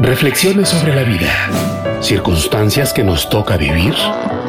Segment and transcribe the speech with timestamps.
[0.00, 3.94] Reflexiones sobre la vida, circunstancias que nos toca vivir,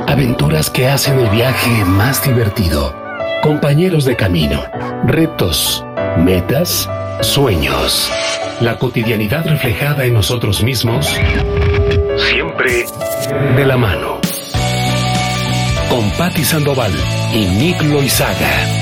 [0.07, 2.95] aventuras que hacen el viaje más divertido,
[3.43, 4.63] compañeros de camino,
[5.05, 5.85] retos,
[6.17, 6.89] metas,
[7.21, 8.11] sueños,
[8.59, 11.15] la cotidianidad reflejada en nosotros mismos,
[12.17, 12.85] siempre
[13.55, 14.19] de la mano.
[15.89, 16.93] Con Patti Sandoval
[17.33, 18.74] y Nick Loizaga.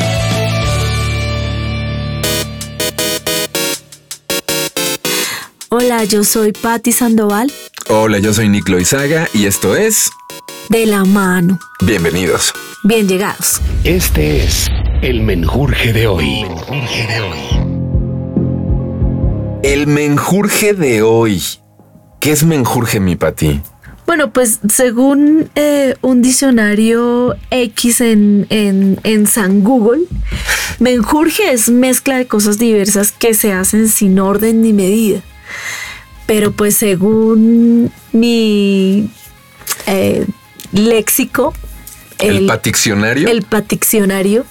[5.75, 7.51] Hola, yo soy Patti Sandoval.
[7.89, 10.11] Hola, yo soy Nick Loizaga y esto es
[10.69, 11.57] De la mano.
[11.83, 12.53] Bienvenidos.
[12.83, 13.59] Bien llegados.
[13.83, 14.67] Este es
[15.01, 16.45] el menjurje de hoy.
[19.63, 21.41] El menjurje de hoy.
[22.19, 23.59] ¿Qué es menjurje, mi Pati?
[24.05, 30.03] Bueno, pues según eh, un diccionario X en, en, en San Google,
[30.77, 35.23] menjurje es mezcla de cosas diversas que se hacen sin orden ni medida.
[36.25, 39.09] Pero pues según mi
[39.87, 40.25] eh,
[40.71, 41.53] léxico,
[42.19, 43.27] ¿El, paticcionario?
[43.27, 44.45] El paticcionario,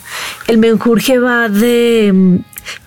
[0.47, 2.37] el menjurje va de mm,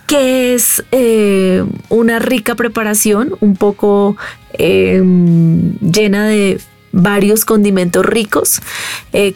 [0.06, 4.16] que es eh, una rica preparación, un poco
[4.54, 5.02] eh,
[5.82, 6.60] llena de
[6.92, 8.62] varios condimentos ricos,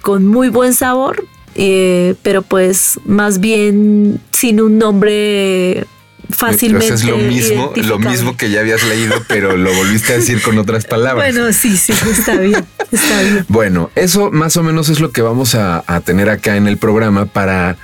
[0.01, 1.25] con muy buen sabor,
[1.61, 5.85] eh, pero pues más bien sin un nombre
[6.29, 6.93] fácilmente.
[6.93, 10.57] Es lo mismo, lo mismo que ya habías leído, pero lo volviste a decir con
[10.57, 11.33] otras palabras.
[11.33, 13.45] Bueno, sí, sí, está bien, está bien.
[13.47, 16.77] Bueno, eso más o menos es lo que vamos a, a tener acá en el
[16.77, 17.77] programa para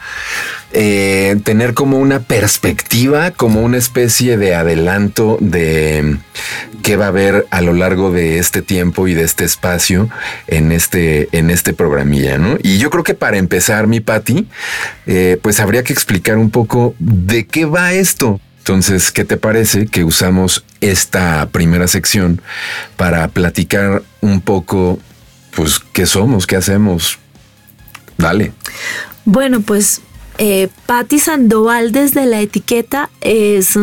[0.77, 6.17] eh, tener como una perspectiva, como una especie de adelanto de
[6.83, 10.09] qué va a haber a lo largo de este tiempo y de este espacio
[10.47, 12.57] en este, en este programilla, ¿no?
[12.61, 14.49] Y yo creo que para empezar, mi Patti,
[15.07, 18.41] eh, pues habría que explicar un poco de qué va esto.
[18.57, 22.41] Entonces, ¿qué te parece que usamos esta primera sección
[22.97, 24.99] para platicar un poco,
[25.55, 27.17] pues, qué somos, qué hacemos?
[28.17, 28.51] Dale.
[29.23, 30.01] Bueno, pues
[30.37, 33.77] eh, Patti Sandoval desde la etiqueta es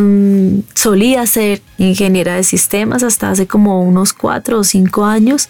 [0.74, 5.48] solía ser ingeniera de sistemas hasta hace como unos cuatro o cinco años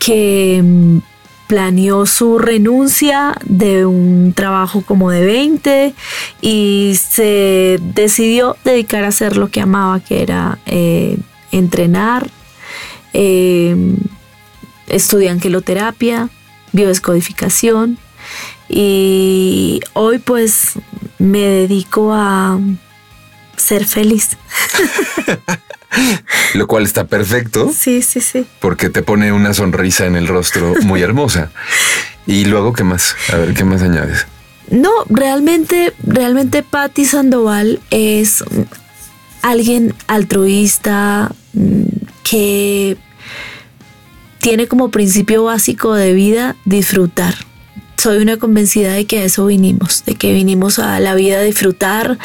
[0.00, 0.98] que mm,
[1.46, 5.94] planeó su renuncia de un trabajo como de 20
[6.40, 11.18] y se decidió dedicar a hacer lo que amaba, que era eh,
[11.52, 12.30] entrenar,
[13.12, 13.76] eh,
[14.88, 16.30] estudié angeloterapia,
[16.72, 17.98] biodescodificación
[18.72, 20.74] y hoy pues
[21.18, 22.58] me dedico a
[23.56, 24.30] ser feliz.
[26.54, 28.46] Lo cual está perfecto Sí, sí, sí.
[28.60, 31.50] porque te pone una sonrisa en el rostro muy hermosa.
[32.26, 33.16] Y luego, ¿qué más?
[33.32, 34.26] A ver, ¿qué más añades?
[34.70, 38.44] No, realmente, realmente Patti Sandoval es
[39.42, 41.82] alguien altruista mm,
[42.22, 42.96] que
[44.38, 47.34] tiene como principio básico de vida disfrutar.
[48.00, 51.42] Soy una convencida de que a eso vinimos, de que vinimos a la vida a
[51.42, 52.16] disfrutar,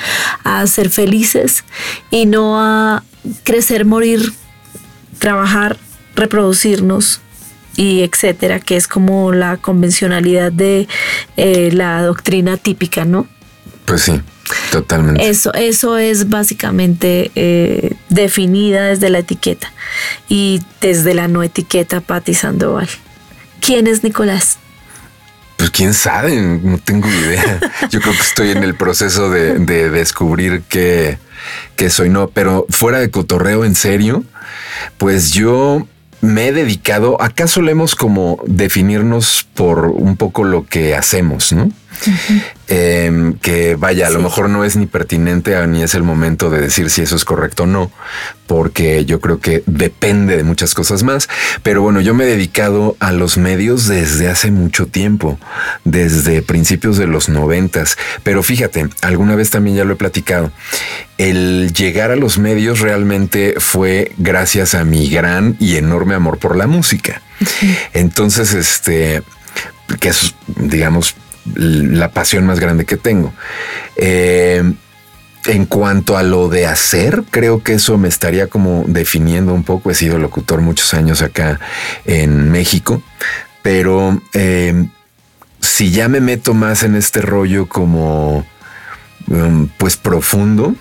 [0.45, 1.65] a ser felices
[2.11, 3.03] y no a
[3.43, 4.31] crecer, morir,
[5.19, 5.77] trabajar,
[6.15, 7.19] reproducirnos
[7.75, 10.87] y etcétera, que es como la convencionalidad de
[11.35, 13.27] eh, la doctrina típica, ¿no?
[13.83, 14.21] Pues sí,
[14.71, 15.27] totalmente.
[15.27, 19.73] Eso, eso es básicamente eh, definida desde la etiqueta
[20.29, 22.87] y desde la no etiqueta Patti Sandoval.
[23.59, 24.59] ¿Quién es Nicolás?
[25.65, 27.59] Pues quién sabe, no tengo idea.
[27.89, 31.17] Yo creo que estoy en el proceso de, de descubrir que,
[31.75, 34.23] que soy no, pero fuera de cotorreo en serio,
[34.99, 35.87] pues yo
[36.21, 41.71] me he dedicado, acá solemos como definirnos por un poco lo que hacemos, ¿no?
[42.67, 46.61] Eh, que vaya, a lo mejor no es ni pertinente ni es el momento de
[46.61, 47.91] decir si eso es correcto o no,
[48.47, 51.29] porque yo creo que depende de muchas cosas más.
[51.61, 55.37] Pero bueno, yo me he dedicado a los medios desde hace mucho tiempo,
[55.83, 57.97] desde principios de los noventas.
[58.23, 60.51] Pero fíjate, alguna vez también ya lo he platicado.
[61.19, 66.55] El llegar a los medios realmente fue gracias a mi gran y enorme amor por
[66.55, 67.21] la música.
[67.93, 69.21] Entonces, este,
[69.99, 71.15] que es, digamos,
[71.53, 73.33] la pasión más grande que tengo.
[73.97, 74.63] Eh,
[75.47, 79.91] en cuanto a lo de hacer, creo que eso me estaría como definiendo un poco.
[79.91, 81.59] He sido locutor muchos años acá
[82.05, 83.03] en México,
[83.61, 84.87] pero eh,
[85.59, 88.45] si ya me meto más en este rollo como
[89.27, 90.75] um, pues profundo,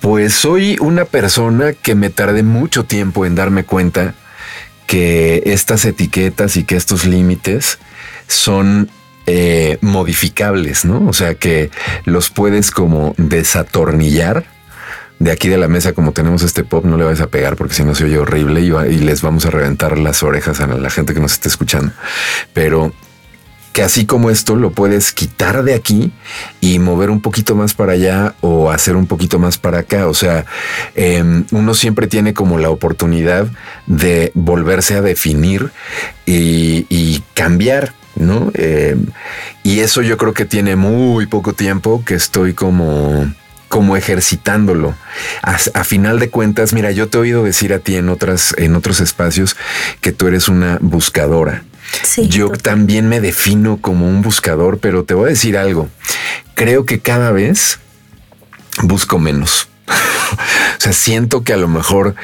[0.00, 4.14] pues soy una persona que me tardé mucho tiempo en darme cuenta
[4.86, 7.78] que estas etiquetas y que estos límites
[8.26, 8.90] son
[9.26, 11.06] eh, modificables, ¿no?
[11.08, 11.70] O sea que
[12.04, 14.44] los puedes como desatornillar
[15.22, 17.74] de aquí de la mesa, como tenemos este pop, no le vas a pegar porque
[17.74, 21.14] si no se oye horrible y, les vamos a reventar las orejas a la gente
[21.14, 21.92] que nos esté escuchando.
[22.52, 22.92] Pero
[23.72, 26.12] que así como esto lo puedes quitar de aquí
[26.60, 30.08] y mover un poquito más para allá o hacer un poquito más para acá.
[30.08, 30.44] O sea,
[30.94, 33.46] em, uno siempre tiene como la oportunidad
[33.86, 35.70] de volverse a definir
[36.26, 37.94] y, cambiar.
[38.14, 38.50] ¿No?
[38.54, 39.06] Em,
[39.62, 43.32] y eso yo creo que tiene muy poco tiempo que estoy como
[43.68, 44.94] como ejercitándolo.
[45.42, 48.54] A, a, final de cuentas, mira, yo te he oído decir a ti en otras,
[48.58, 49.56] en otros espacios
[50.02, 51.62] que tú eres una buscadora.
[52.28, 55.88] Yo también me defino como un buscador, pero te voy a decir algo.
[56.54, 57.78] Creo que cada vez
[58.82, 59.68] busco menos.
[60.78, 62.14] o sea, siento que a lo mejor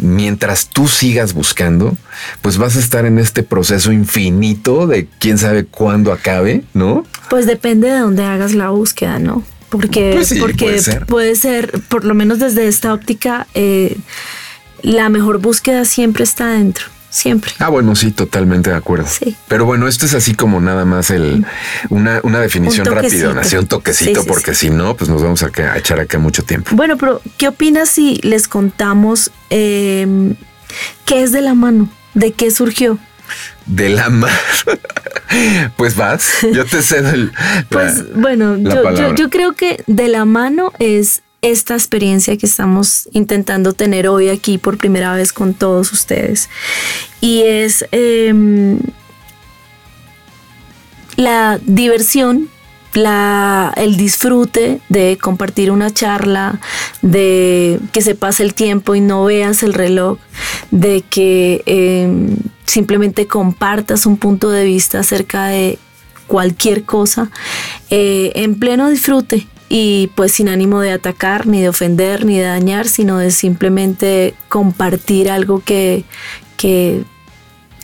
[0.00, 1.96] mientras tú sigas buscando,
[2.42, 7.04] pues vas a estar en este proceso infinito de quién sabe cuándo acabe, ¿no?
[7.28, 9.44] Pues depende de dónde hagas la búsqueda, ¿no?
[9.68, 11.80] Porque, pues porque puede ser.
[11.88, 13.96] por lo menos desde esta óptica, eh,
[14.82, 17.52] la mejor búsqueda siempre está dentro siempre.
[17.58, 19.06] Ah, bueno, sí, totalmente de acuerdo.
[19.06, 19.36] Sí.
[19.48, 21.44] Pero bueno, esto es así como nada más el
[21.90, 26.00] una, una definición rápida, así un toquecito, porque si no, pues nos vamos a, echar
[26.00, 26.70] acá mucho tiempo.
[26.74, 30.36] Bueno, pero ¿qué opinas si les contamos em,
[31.04, 31.90] qué es de la mano?
[32.14, 32.98] ¿De qué surgió?
[33.66, 34.34] De la mano.
[35.76, 37.32] pues vas, yo te cedo el.
[37.68, 43.72] Pues bueno, yo, yo creo que de la mano es esta experiencia que estamos intentando
[43.72, 46.48] tener hoy aquí por primera vez con todos ustedes.
[47.20, 48.78] Y es em,
[51.16, 52.48] la diversión,
[52.92, 56.60] la, el disfrute de compartir una charla,
[57.02, 60.18] de que se pase el tiempo y no veas el reloj,
[60.70, 65.78] de que em, simplemente compartas un punto de vista acerca de
[66.26, 67.28] cualquier cosa
[67.90, 72.44] eh, en pleno disfrute y pues sin ánimo de atacar, ni de ofender, ni de
[72.44, 76.04] dañar, sino de simplemente compartir algo que,
[76.56, 77.04] que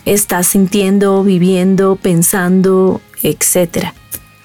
[0.03, 3.93] estás sintiendo, viviendo, pensando, etcétera.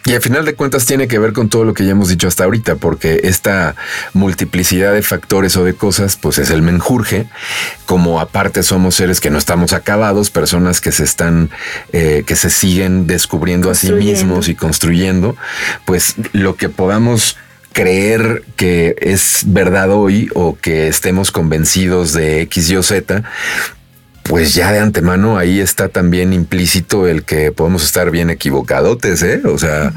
[0.05, 2.27] Y al final de cuentas tiene que ver con todo lo que ya hemos dicho
[2.27, 3.77] hasta ahorita, porque esta
[4.15, 7.27] multiplicidad de factores o de cosas, pues es el menjurje.
[7.87, 11.51] Como aparte somos seres que no estamos acabados, personas que se están,
[11.93, 15.37] eh, que se siguen descubriendo a sí mismos y construyendo,
[15.85, 17.37] pues lo que podamos
[17.73, 23.23] creer que es verdad hoy o que estemos convencidos de X, Y o Z,
[24.23, 29.43] pues ya de antemano ahí está también implícito el que podemos estar bien equivocadotes, ¿eh?
[29.45, 29.93] O sea,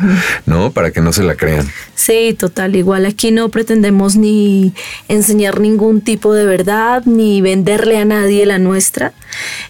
[0.45, 0.71] ¿no?
[0.71, 1.67] Para que no se la crean.
[1.95, 2.75] Sí, total.
[2.75, 4.73] Igual aquí no pretendemos ni
[5.07, 9.13] enseñar ningún tipo de verdad, ni venderle a nadie la nuestra,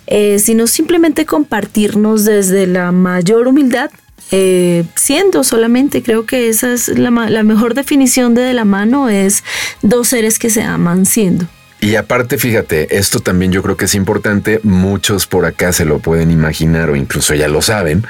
[0.07, 3.91] eh, sino simplemente compartirnos desde la mayor humildad
[4.31, 9.07] eh, siendo solamente, creo que esa es la, la, mejor definición de de la mano,
[9.07, 9.43] es
[9.83, 11.47] dos seres que se aman siendo.
[11.81, 15.99] Y aparte, fíjate, esto también yo creo que es importante, muchos por acá se lo
[15.99, 18.05] pueden imaginar o incluso ya lo saben,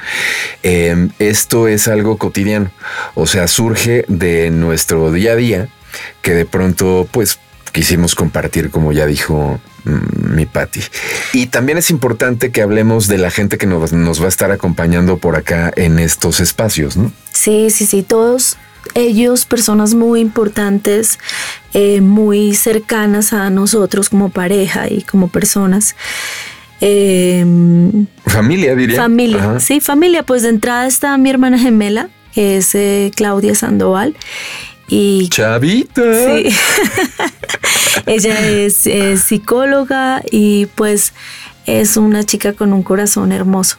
[0.62, 2.70] em, esto es algo cotidiano,
[3.14, 5.68] o sea, surge de nuestro día a día
[6.22, 7.38] que de pronto pues
[7.72, 10.80] quisimos compartir, como ya dijo mm, mi Patti.
[11.34, 14.50] Y también es importante que hablemos de la gente que nos, nos, va a estar
[14.50, 17.12] acompañando por acá en estos espacios, ¿no?
[17.32, 18.56] Sí, sí, sí, todos
[18.94, 21.18] ellos, personas muy importantes,
[21.72, 25.96] eh, muy cercanas a nosotros como pareja y como personas.
[26.80, 28.96] Em, familia, diría.
[28.96, 30.22] Familia, sí, familia.
[30.22, 34.14] Pues de entrada está mi hermana gemela, que es eh, Claudia Sandoval.
[34.88, 36.02] Y, Chavita.
[36.02, 36.54] Sí.
[38.06, 38.84] Ella es
[39.22, 41.12] psicóloga y pues
[41.66, 43.78] es una chica con un corazón hermoso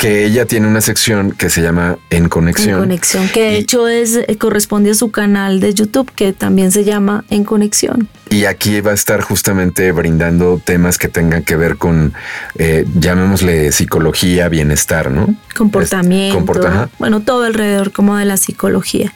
[0.00, 2.76] que ella tiene una sección que se llama En Conexión.
[2.76, 6.72] En Conexión, que de hecho es, eh, corresponde a su canal de YouTube, que también
[6.72, 8.08] se llama En Conexión.
[8.30, 12.14] Y aquí va a estar justamente brindando temas que tengan que ver con,
[12.56, 15.34] eh, llamémosle psicología, bienestar, ¿no?
[15.54, 16.90] Comportamiento.
[16.98, 19.12] bueno, todo alrededor como de la psicología.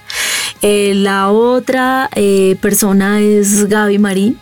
[0.60, 2.10] Eh, la otra
[2.60, 4.38] persona es Gaby Marín.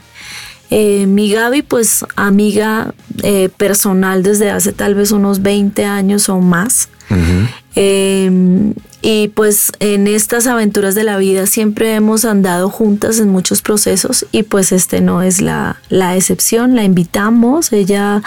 [0.74, 6.40] Eh, mi Gaby, pues amiga eh, personal desde hace tal vez unos 20 años o
[6.40, 6.88] más.
[7.74, 13.60] Em, y pues en estas aventuras de la vida siempre hemos andado juntas en muchos
[13.60, 18.22] procesos y pues este no es la, la excepción, la invitamos, ella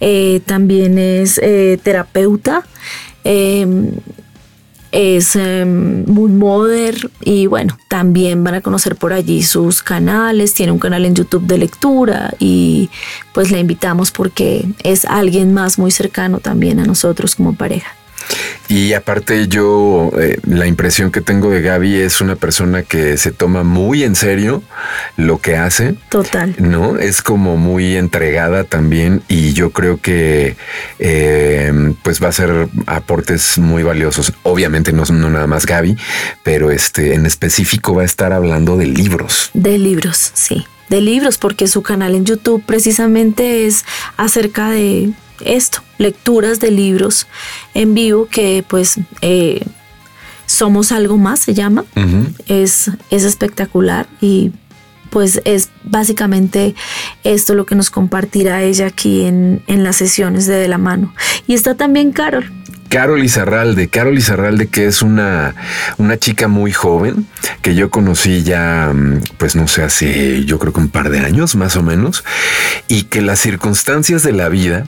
[0.00, 1.40] eh, también es
[1.84, 2.64] terapeuta.
[3.22, 3.92] Em,
[4.94, 10.70] es em, muy moderno y bueno, también van a conocer por allí sus canales, tiene
[10.70, 12.90] un canal en YouTube de lectura y
[13.32, 17.92] pues la invitamos porque es alguien más muy cercano también a nosotros como pareja.
[18.68, 23.30] Y aparte yo, eh, la impresión que tengo de Gaby es una persona que se
[23.30, 24.62] toma muy en serio
[25.16, 25.96] lo que hace.
[26.08, 26.54] Total.
[26.58, 26.98] ¿No?
[26.98, 30.56] Es como muy entregada también y yo creo que
[30.98, 34.32] eh, pues va a ser aportes muy valiosos.
[34.44, 35.96] Obviamente no, no nada más Gaby,
[36.44, 39.50] pero este en específico va a estar hablando de libros.
[39.52, 43.84] De libros, sí de libros, porque su canal en YouTube precisamente es
[44.16, 45.12] acerca de
[45.44, 47.26] esto, lecturas de libros
[47.72, 49.64] en vivo que pues eh,
[50.46, 51.84] somos algo más, se llama.
[52.46, 54.52] es, es espectacular y
[55.14, 56.74] pues es básicamente
[57.22, 61.14] esto lo que nos compartirá ella aquí en, en las sesiones de De la Mano.
[61.46, 62.50] Y está también Carol,
[62.88, 63.86] Carol Izarralde.
[63.86, 65.54] Carol Izarralde, que es una,
[65.98, 67.26] una chica muy joven
[67.62, 71.20] que yo conocí ya, mm, pues no sé, hace yo creo que un par de
[71.20, 72.24] años más o menos,
[72.88, 74.86] y que las circunstancias de la vida,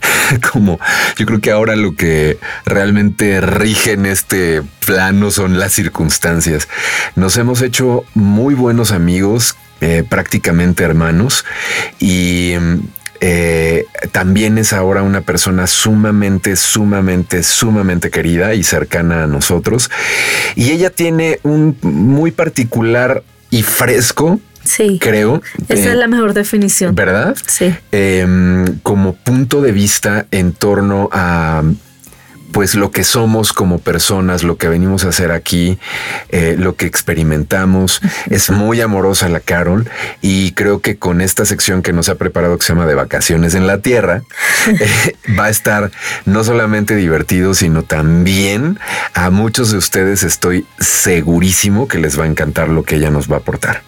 [0.52, 0.80] como
[1.16, 6.68] yo creo que ahora lo que realmente rige en este plano son las circunstancias.
[7.16, 11.44] Nos hemos hecho muy buenos amigos, eh, prácticamente hermanos,
[11.98, 12.54] y
[13.20, 19.90] eh, también es ahora una persona sumamente, sumamente, sumamente querida y cercana a nosotros.
[20.54, 24.98] Y ella tiene un muy particular y fresco Sí.
[25.00, 25.40] Creo.
[25.68, 26.94] Esa es la mejor definición.
[26.94, 27.34] ¿Verdad?
[27.46, 27.74] Sí.
[27.90, 31.62] Em, como punto de vista en torno a
[32.52, 35.78] pues lo que somos como personas, lo que venimos a hacer aquí,
[36.30, 38.00] eh, lo que experimentamos.
[38.30, 39.88] Es muy amorosa la Carol
[40.22, 43.54] y creo que con esta sección que nos ha preparado que se llama de vacaciones
[43.54, 44.22] en la Tierra,
[44.66, 45.90] eh, va a estar
[46.24, 48.78] no solamente divertido, sino también
[49.14, 53.30] a muchos de ustedes estoy segurísimo que les va a encantar lo que ella nos
[53.30, 53.82] va a aportar.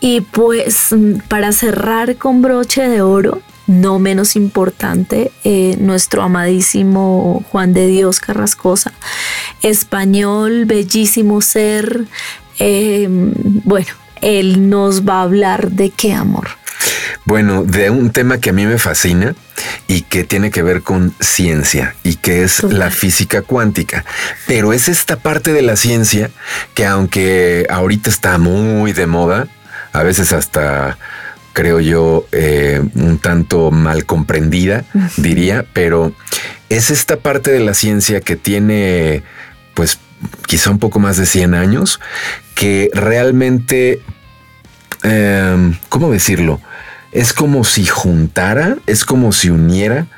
[0.00, 0.94] Y pues
[1.28, 8.20] para cerrar con broche de oro, no menos importante, eh, nuestro amadísimo Juan de Dios
[8.20, 8.92] Carrascosa,
[9.62, 12.04] español, bellísimo ser.
[12.58, 13.88] Eh, bueno,
[14.22, 16.48] él nos va a hablar de qué amor.
[17.24, 19.34] Bueno, de un tema que a mí me fascina
[19.88, 24.04] y que tiene que ver con ciencia y que es la física cuántica.
[24.46, 26.30] Pero es esta parte de la ciencia
[26.74, 29.48] que aunque ahorita está muy de moda,
[29.92, 30.98] a veces hasta
[31.56, 34.84] creo yo, eh, un tanto mal comprendida,
[35.16, 36.12] diría, pero
[36.68, 39.22] es esta parte de la ciencia que tiene,
[39.72, 39.98] pues,
[40.46, 41.98] quizá un poco más de 100 años,
[42.54, 44.02] que realmente,
[45.02, 46.60] em, ¿cómo decirlo?
[47.10, 50.08] Es como si juntara, es como si uniera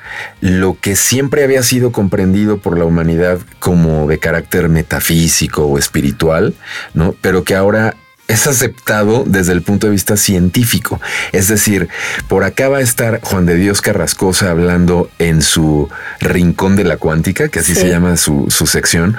[0.40, 6.56] lo que siempre había sido comprendido por la humanidad como de carácter metafísico o espiritual,
[6.94, 7.14] ¿no?
[7.22, 7.94] Pero que ahora
[8.28, 11.00] es aceptado desde el punto de vista científico.
[11.32, 11.88] Es decir,
[12.28, 15.88] por acá va a estar Juan de Dios Carrascosa hablando en su
[16.20, 19.16] rincón de la cuántica, que así se llama su, sección,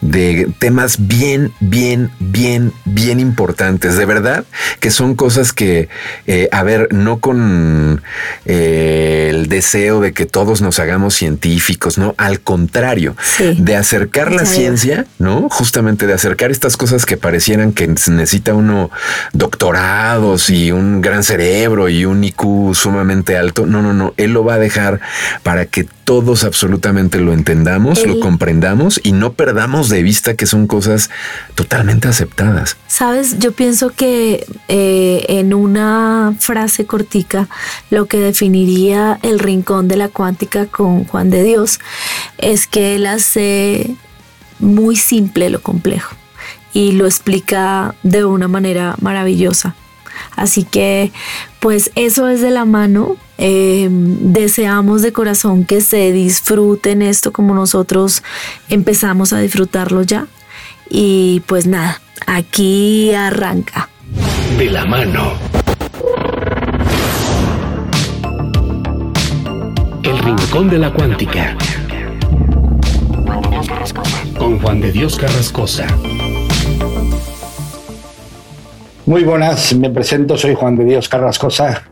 [0.00, 3.96] de temas bien, bien, bien, bien importantes.
[3.96, 4.44] De verdad
[4.80, 5.88] que son cosas que,
[6.26, 8.02] eh, a ver, no con
[8.44, 13.16] eh, el deseo de que todos nos hagamos científicos, no, al contrario,
[13.56, 15.48] de acercar la ciencia, ¿no?
[15.48, 18.90] Justamente de acercar estas cosas que parecieran que necesitan uno
[19.32, 23.66] doctorados y un gran cerebro y un IQ sumamente alto.
[23.66, 24.14] No, no, no.
[24.16, 25.00] Él lo va a dejar
[25.42, 30.66] para que todos absolutamente lo entendamos, lo comprendamos y no perdamos de vista que son
[30.66, 31.10] cosas
[31.54, 32.78] totalmente aceptadas.
[32.86, 37.46] Sabes, yo pienso que eh, en una frase cortica
[37.90, 41.78] lo que definiría el rincón de la cuántica con Juan de Dios
[42.38, 43.94] es que él hace
[44.60, 46.17] muy simple lo complejo
[46.78, 49.74] y lo explica de una manera maravillosa.
[50.36, 51.10] Así que
[51.58, 53.16] pues eso es de la mano.
[53.36, 58.22] Em, deseamos de corazón que se disfruten esto como nosotros
[58.68, 60.28] empezamos a disfrutarlo ya.
[60.88, 63.88] Y pues nada, aquí arranca.
[64.56, 65.32] De la mano.
[70.04, 71.56] El Rincón de la Cuántica.
[74.38, 75.88] Con Juan de Dios Carrascosa.
[79.06, 81.82] Muy buenas, me presento, soy Juan de Dios Carrascosa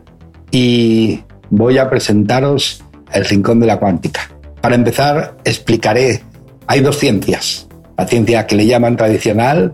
[0.51, 4.31] y voy a presentaros el Rincón de la Cuántica.
[4.61, 6.23] Para empezar, explicaré,
[6.67, 9.73] hay dos ciencias, la ciencia que le llaman tradicional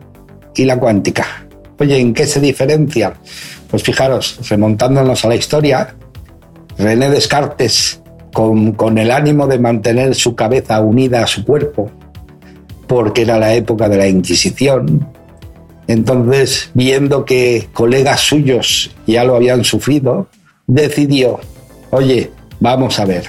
[0.54, 1.26] y la cuántica.
[1.78, 3.14] Oye, ¿en qué se diferencian?
[3.71, 5.97] Pues fijaros, remontándonos a la historia,
[6.78, 8.02] René Descartes,
[8.33, 11.90] con, con el ánimo de mantener su cabeza unida a su cuerpo,
[12.86, 15.06] porque era la época de la Inquisición,
[15.88, 20.28] entonces, viendo que colegas suyos ya lo habían sufrido,
[20.66, 21.40] decidió,
[21.90, 23.28] oye, vamos a ver,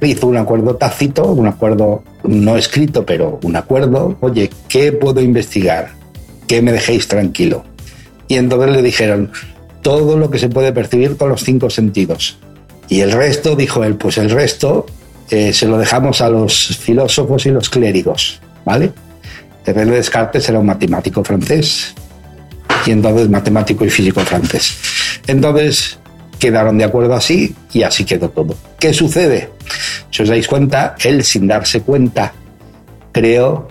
[0.00, 4.16] hizo un acuerdo tácito, un acuerdo no escrito, pero un acuerdo.
[4.20, 5.90] Oye, ¿qué puedo investigar?
[6.46, 7.64] ¿Qué me dejéis tranquilo?
[8.28, 9.30] Y entonces le dijeron,
[9.82, 12.38] todo lo que se puede percibir con los cinco sentidos.
[12.88, 14.86] Y el resto, dijo él, pues el resto
[15.30, 18.92] eh, se lo dejamos a los filósofos y los clérigos, ¿vale?
[19.64, 21.94] René Descartes era un matemático francés
[22.86, 24.76] y entonces matemático y físico francés.
[25.26, 25.98] Entonces
[26.38, 28.56] quedaron de acuerdo así y así quedó todo.
[28.78, 29.50] ¿Qué sucede?
[30.10, 32.32] Si os dais cuenta, él sin darse cuenta
[33.12, 33.68] creó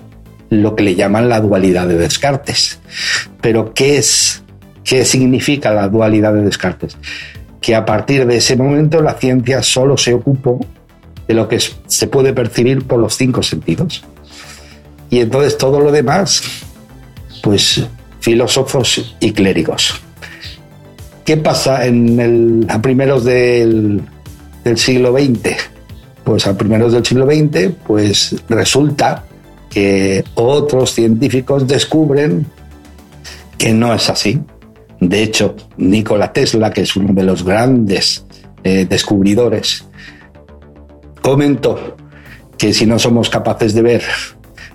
[0.50, 2.80] lo que le llaman la dualidad de Descartes.
[3.42, 4.44] Pero ¿qué es?
[4.84, 6.98] ¿Qué significa la dualidad de Descartes?
[7.60, 10.60] Que a partir de ese momento la ciencia solo se ocupó
[11.28, 14.04] de lo que se puede percibir por los cinco sentidos.
[15.12, 16.42] Y entonces todo lo demás,
[17.44, 17.86] pues
[18.22, 20.02] filósofos y clérigos.
[21.26, 24.02] ¿Qué pasa en el, a primeros del,
[24.76, 25.50] siglo XX?
[26.24, 29.26] Pues a primeros del siglo XX, pues resulta
[29.70, 32.46] que otros científicos descubren
[33.58, 34.40] que no es así.
[35.02, 38.26] De hecho, Nikola Tesla, que es uno de los grandes
[38.64, 39.84] eh, descubridores,
[41.22, 41.98] comentó
[42.58, 44.04] que si no somos capaces de ver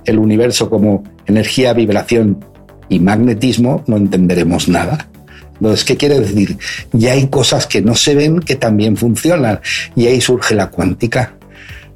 [0.07, 2.45] el universo como energía, vibración
[2.89, 5.09] y magnetismo, no entenderemos nada.
[5.55, 6.59] Entonces, ¿qué quiere decir?
[6.93, 9.61] Ya hay cosas que no se ven que también funcionan
[9.95, 11.35] y ahí surge la cuántica.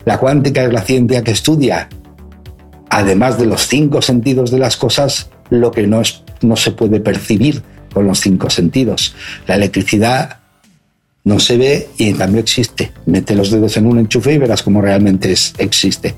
[0.04, 1.88] La cuántica es la ciencia que estudia,
[2.88, 7.00] además de los cinco sentidos de las cosas, lo que no, es, no se puede
[7.00, 7.62] percibir
[7.92, 9.14] con los cinco sentidos.
[9.46, 10.38] La electricidad
[11.24, 12.92] no se ve y en cambio existe.
[13.04, 16.14] Mete los dedos en un enchufe y verás cómo realmente existe.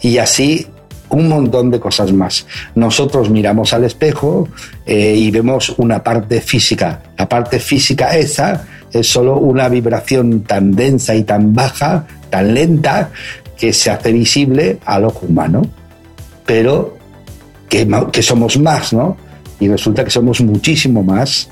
[0.00, 0.66] Y así
[1.10, 2.46] un montón de cosas más.
[2.74, 4.48] Nosotros miramos al espejo
[4.86, 7.00] eh, y vemos una parte física.
[7.16, 13.10] La parte física esa es solo una vibración tan densa y tan baja, tan lenta,
[13.56, 15.62] que se hace visible al ojo humano.
[16.46, 16.96] Pero
[17.68, 19.16] que, que somos más, ¿no?
[19.60, 21.48] Y resulta que somos muchísimo más.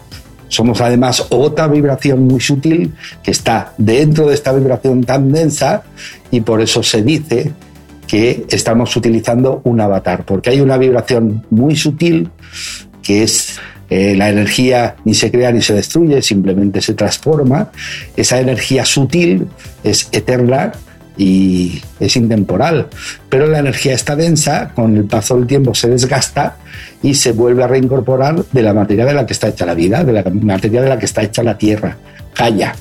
[0.48, 5.82] Somos además otra vibración muy sutil que está dentro de esta vibración tan densa
[6.30, 7.52] y por eso se dice
[8.06, 12.30] que estamos utilizando un avatar, porque hay una vibración muy sutil
[13.02, 17.70] que es eh, la energía ni se crea ni se destruye, simplemente se transforma.
[18.16, 19.46] Esa energía sutil
[19.84, 20.72] es eterna
[21.16, 22.88] y es intemporal,
[23.28, 26.56] pero la energía está densa, con el paso del tiempo se desgasta
[27.02, 30.04] y se vuelve a reincorporar de la materia de la que está hecha la vida,
[30.04, 31.96] de la materia de la que está hecha la tierra,
[32.34, 32.74] calla.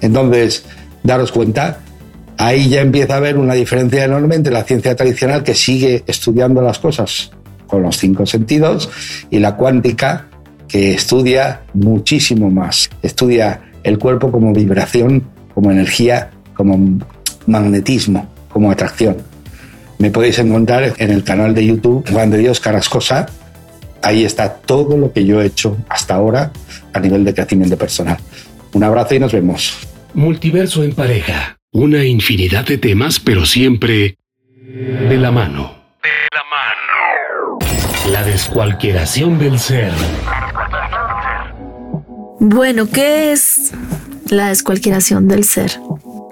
[0.00, 0.64] Entonces,
[1.02, 1.78] daros cuenta
[2.40, 6.62] ahí ya empieza a haber una diferencia enorme entre la ciencia tradicional que sigue estudiando
[6.62, 7.30] las cosas
[7.66, 8.88] con los cinco sentidos
[9.30, 10.26] y la cuántica
[10.66, 12.88] que estudia muchísimo más.
[13.02, 17.00] Estudia el cuerpo como vibración, como energía, como
[17.46, 19.18] magnetismo, como atracción.
[19.98, 23.26] Me podéis encontrar en el canal de YouTube Juan de Dios Carrascosa.
[24.00, 26.52] Ahí está todo lo que yo he hecho hasta ahora
[26.94, 28.16] a nivel de crecimiento personal.
[28.72, 29.76] Un abrazo y nos vemos.
[30.14, 34.18] Multiverso en pareja una infinidad de temas, pero siempre
[34.56, 35.74] de la mano.
[36.02, 37.58] De la mano.
[38.10, 39.92] La descualquieración del ser.
[42.40, 43.72] Bueno, ¿qué es
[44.30, 45.78] la descualquieración del ser?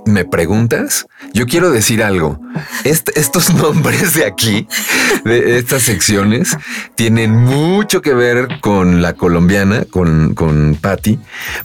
[0.07, 1.07] ¿Me preguntas?
[1.35, 2.41] Yo quiero decir algo.
[2.85, 4.67] estos nombres de aquí,
[5.25, 6.57] de estas secciones,
[6.97, 11.19] tienen mucho que ver con la colombiana, con, con Patty,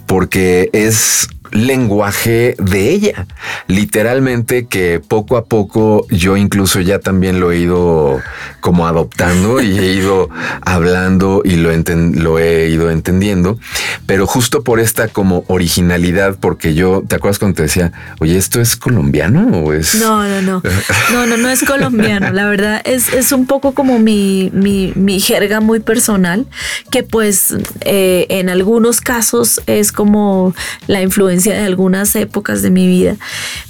[0.06, 3.28] porque es lenguaje de ella.
[3.68, 8.22] Literalmente que poco a poco yo incluso ya también lo he ido
[8.60, 10.30] como adoptando y he ido
[10.62, 13.60] hablando y lo, lo he ido entendiendo.
[14.06, 18.60] Pero justo por esta como originalidad, porque yo, ¿te acuerdas cuando te decía, oye, esto
[18.60, 19.96] es colombiano o es...
[19.96, 20.64] No, no, no.
[21.12, 22.32] No, no, no es colombiano.
[22.32, 26.48] La verdad es, es un poco como mi, mi, mi jerga muy personal,
[26.90, 30.56] que pues eh, en algunos casos es como
[30.88, 33.16] la influencia de algunas épocas de mi vida.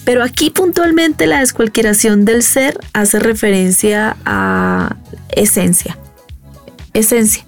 [0.06, 4.96] Pero aquí puntualmente la descualquieración del ser hace referencia a
[5.30, 5.98] esencia.
[6.94, 7.46] Esencia.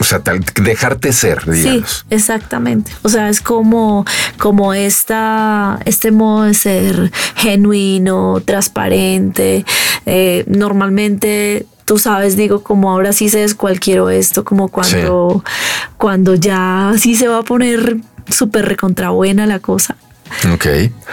[0.00, 0.22] O sea,
[0.62, 1.90] dejarte ser, digamos.
[1.90, 2.92] Sí, exactamente.
[3.02, 4.04] O sea, es como,
[4.38, 9.64] como esta, este modo de ser genuino, transparente.
[10.06, 15.42] Eh, normalmente tú sabes, digo, como ahora sí se descualquiero esto, como cuando,
[15.96, 17.96] cuando ya sí se va a poner
[18.30, 19.96] súper recontra buena la cosa.
[20.52, 20.66] Ok.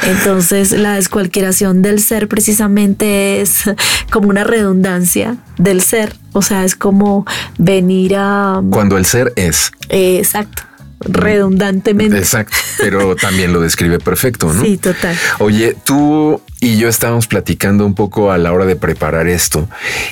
[0.04, 3.64] Entonces la descualquieración del ser precisamente es
[4.12, 6.16] como una redundancia del ser.
[6.34, 7.26] O sea, es como
[7.58, 8.62] venir a...
[8.70, 9.72] Cuando el ser es.
[9.90, 10.64] exacto.
[11.00, 12.18] Redundantemente.
[12.18, 14.64] Exacto, pero también lo describe perfecto, ¿no?
[14.64, 15.16] Sí, total.
[15.40, 19.68] Oye, tú y yo estábamos platicando un poco a la hora de preparar esto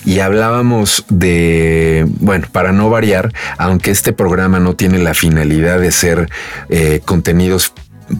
[0.06, 5.92] y hablábamos de, bueno, para no variar, aunque este programa no tiene la finalidad de
[5.92, 6.30] ser
[6.70, 7.74] eh, contenidos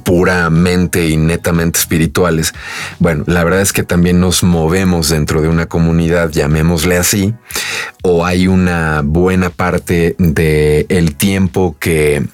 [0.04, 2.54] puramente y netamente espirituales.
[3.00, 7.34] Bueno, la verdad es que también nos movemos dentro de una comunidad, llamémosle así,
[8.04, 12.26] o hay una buena parte de el tiempo que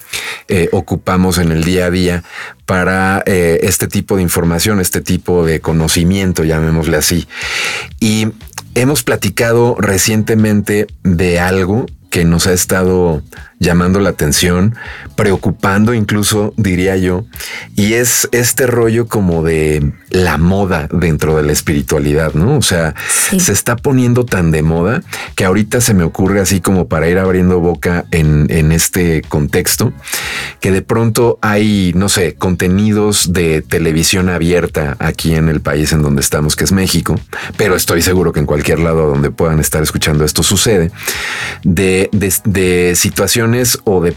[0.47, 2.23] eh, ocupamos en el día a día
[2.65, 7.27] para eh, este tipo de información, este tipo de conocimiento, llamémosle así.
[7.99, 8.27] Y
[8.75, 13.21] hemos platicado recientemente de algo que nos ha estado
[13.59, 14.75] llamando la atención,
[15.15, 17.25] preocupando incluso, diría yo,
[17.75, 22.57] y es este rollo como de la moda dentro de la espiritualidad, ¿no?
[22.57, 22.95] O sea,
[23.37, 25.03] se está poniendo tan de moda
[25.35, 29.91] que ahorita se me ocurre así como para ir abriendo boca en, en este contexto,
[30.61, 36.01] que de pronto hay, no sé, contenidos de televisión abierta aquí en el país en
[36.01, 37.19] donde estamos, que es México,
[37.57, 40.91] pero estoy seguro que en cualquier lado donde puedan estar escuchando esto sucede,
[41.63, 43.48] de, de, de situaciones
[43.83, 44.15] o de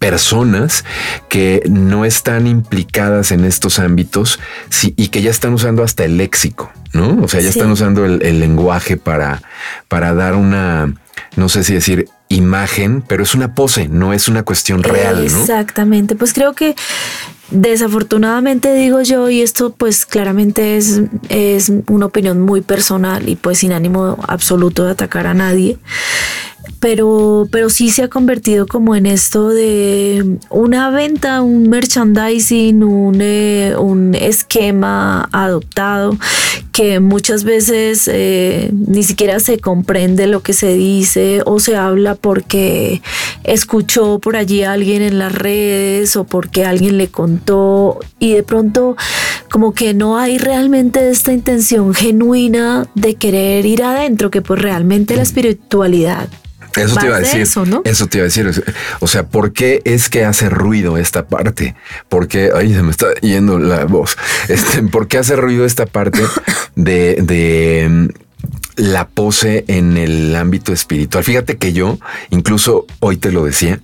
[0.00, 0.84] personas
[1.28, 4.40] que no están implicadas en estos ámbitos
[4.82, 7.22] y que ya están usando hasta el léxico, ¿no?
[7.22, 9.42] O sea, ya están usando el, lenguaje para,
[9.88, 10.94] para dar una,
[11.36, 15.40] no sé si decir imagen, pero es una pose, no es una cuestión real, ¿no?
[15.40, 16.74] Exactamente, pues creo que
[17.50, 23.58] desafortunadamente digo yo, y esto pues claramente es, es una opinión muy personal y pues
[23.58, 25.76] sin ánimo absoluto de atacar a nadie,
[26.80, 33.18] pero, pero sí se ha convertido como en esto de una venta, un merchandising, un,
[33.20, 36.16] eh, un esquema adoptado
[36.72, 42.14] que muchas veces eh, ni siquiera se comprende lo que se dice o se habla
[42.14, 43.02] porque
[43.44, 48.42] escuchó por allí a alguien en las redes o porque alguien le contó y de
[48.42, 48.96] pronto
[49.50, 55.16] como que no hay realmente esta intención genuina de querer ir adentro, que pues realmente
[55.16, 56.28] la espiritualidad
[56.76, 57.40] eso te iba a decir.
[57.40, 57.82] Eso, ¿no?
[57.84, 58.64] eso te iba a decir.
[59.00, 61.74] O sea, ¿por qué es que hace ruido esta parte?
[62.08, 64.16] Porque ahí se me está yendo la voz.
[64.48, 66.22] Este, ¿Por qué hace ruido esta parte
[66.74, 68.08] de, de mm,
[68.76, 71.24] la pose en el ámbito espiritual?
[71.24, 71.98] Fíjate que yo,
[72.30, 73.80] incluso hoy te lo decía,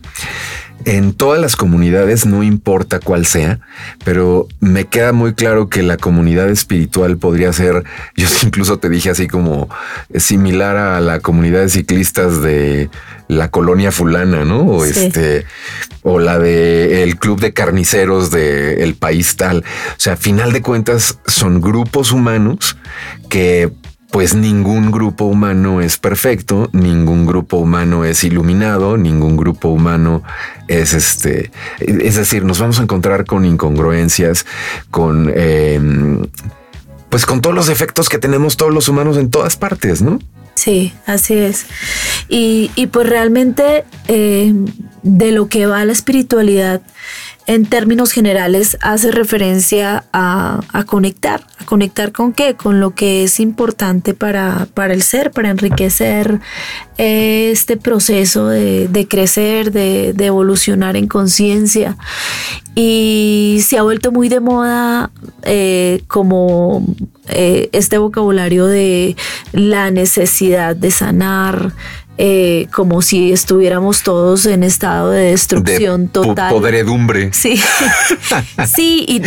[0.87, 3.59] en todas las comunidades, no importa cuál sea,
[4.05, 7.83] pero me queda muy claro que la comunidad espiritual podría ser,
[8.17, 9.69] yo incluso te dije así como
[10.15, 12.89] similar a la comunidad de ciclistas de
[13.27, 14.61] la colonia fulana, ¿no?
[14.61, 15.45] O este,
[16.03, 19.59] o la de el club de carniceros del el país tal.
[19.59, 22.77] O sea, a final de cuentas son grupos humanos
[23.29, 23.73] que
[24.11, 30.23] pues ningún grupo humano es perfecto, ningún grupo humano es iluminado, ningún grupo humano
[30.69, 34.47] es este, es decir, nos vamos a encontrar con incongruencias,
[34.91, 36.27] con, em,
[37.09, 40.19] pues con todos los efectos que tenemos todos los humanos en todas partes, ¿no?
[40.55, 41.67] Sí, así es.
[42.29, 44.55] Y, pues realmente eh,
[45.03, 46.81] de lo que va la espiritualidad
[47.47, 51.47] en términos generales hace referencia a, conectar.
[51.59, 52.55] ¿A conectar con qué?
[52.55, 56.41] Con lo que es importante para, para el ser, para enriquecer
[56.99, 61.97] este proceso de, crecer, de, evolucionar en conciencia.
[62.75, 65.11] Y se ha vuelto muy de moda
[65.43, 66.85] eh, como
[67.29, 69.17] eh, este vocabulario de
[69.53, 71.73] la necesidad de sanar,
[72.19, 76.53] eh, como si estuviéramos todos en estado de destrucción total.
[76.53, 77.31] Podredumbre.
[77.33, 77.61] Sí,
[78.67, 79.23] sí,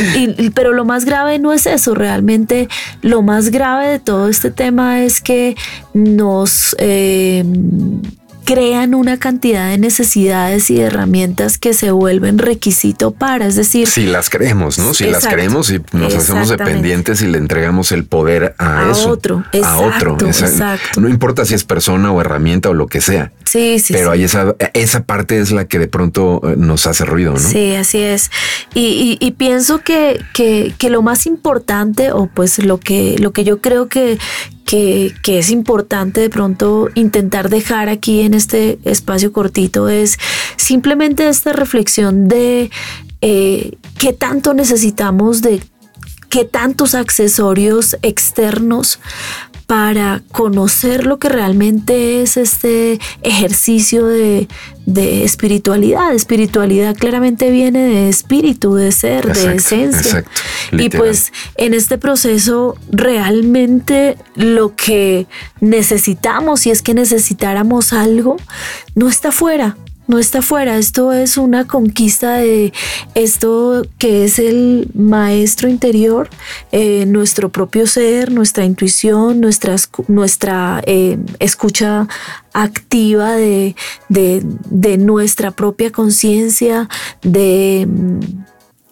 [0.56, 2.68] pero lo más grave no es eso, realmente
[3.02, 5.56] lo más grave de todo este tema es que
[5.94, 6.76] nos...
[6.80, 7.44] Eh,
[8.50, 13.88] crean una cantidad de necesidades y de herramientas que se vuelven requisito para, es decir...
[13.88, 14.96] Si las creemos, ¿no?
[14.96, 19.12] Si las creemos y nos hacemos dependientes y le entregamos el poder a, eso.
[19.12, 20.18] Otro, a otro.
[20.20, 21.00] Exacto.
[21.00, 23.32] No importa si es persona o herramienta o lo que sea.
[23.46, 23.94] Sí, sí.
[23.94, 27.40] Pero hay esa, esa parte es la que de pronto eh, nos hace ruido, ¿no?
[27.40, 28.32] Sí, así es.
[28.74, 33.62] Y, pienso que, que, que lo más importante, o pues lo que, lo que yo
[33.62, 34.18] creo que,
[34.70, 40.20] que, es importante de pronto intentar dejar aquí en este espacio cortito es
[40.58, 42.70] simplemente esta reflexión de
[43.22, 45.64] eh, qué tanto necesitamos de
[46.30, 49.00] qué tantos accesorios externos
[49.70, 54.48] para conocer lo que realmente es este ejercicio de,
[55.24, 56.12] espiritualidad.
[56.12, 60.26] Espiritualidad claramente viene de espíritu, de ser, de esencia.
[60.72, 65.28] y pues en este proceso realmente lo que
[65.62, 68.38] necesitamos, si es que necesitáramos algo,
[68.96, 69.78] no está fuera,
[70.10, 72.74] no está fuera, esto es una conquista de
[73.14, 76.32] esto que es el maestro interior,
[76.72, 79.76] eh, nuestro propio ser, nuestra intuición, nuestra,
[80.08, 82.08] nuestra eh, escucha
[82.54, 83.76] activa de,
[84.10, 86.90] de nuestra propia conciencia,
[87.22, 87.88] de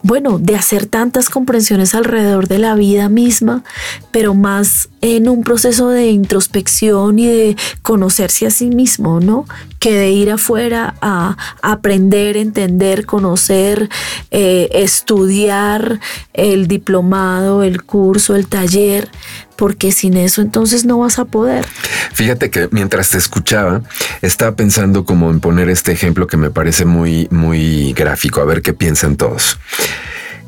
[0.08, 3.66] bueno, de hacer tantas comprensiones alrededor de la vida misma,
[4.10, 9.46] pero más en un proceso de introspección y de conocerse a sí mismo, ¿no?
[9.80, 13.90] Que de ir afuera a aprender, entender, conocer,
[14.32, 16.00] eh, estudiar
[16.34, 19.10] el diplomado, el curso, el taller,
[19.58, 21.66] porque sin eso entonces no vas a poder.
[22.14, 23.82] Fíjate que mientras te escuchaba,
[24.22, 28.62] estaba pensando como en poner este ejemplo que me parece muy, muy gráfico, a ver
[28.62, 29.60] qué piensan todos.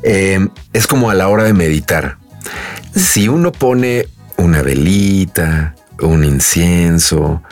[0.02, 2.16] Eh, es como a la hora de meditar.
[2.94, 7.42] Si uno pone una velita, un incienso,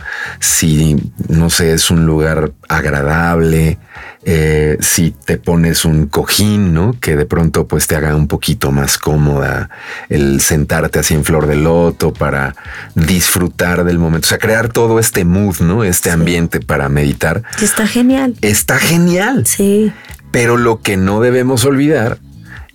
[0.40, 0.96] si
[1.28, 3.78] no sé, es un lugar agradable,
[4.24, 6.94] eh, si te pones un cojín, ¿no?
[7.00, 9.70] Que de pronto pues te haga un poquito más cómoda
[10.08, 12.54] el sentarte así en flor de loto para
[12.94, 15.84] disfrutar del momento, o sea, crear todo este mood, ¿no?
[15.84, 17.42] Este ambiente para meditar.
[17.62, 18.34] Está genial.
[18.42, 19.46] Está genial.
[19.46, 19.92] Sí.
[20.30, 22.18] Pero lo que no debemos olvidar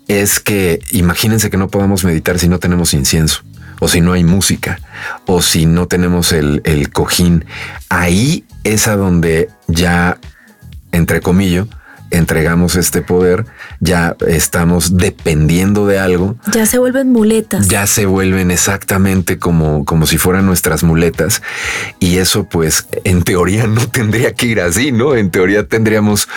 [0.08, 3.44] es que imagínense que no podamos meditar si no tenemos incienso
[3.80, 4.80] o si no hay música,
[5.26, 7.46] o si no tenemos el, el cojín.
[7.90, 10.18] Ahí es a donde ya,
[10.92, 11.68] entre comillas,
[12.14, 13.46] entregamos este poder,
[13.80, 16.36] ya estamos dependiendo de algo.
[16.52, 17.68] Ya se vuelven muletas.
[17.68, 21.42] Ya se vuelven exactamente como, como si fueran nuestras muletas.
[22.00, 25.16] Y eso pues en teoría no tendría que ir así, ¿no?
[25.16, 26.28] En teoría tendríamos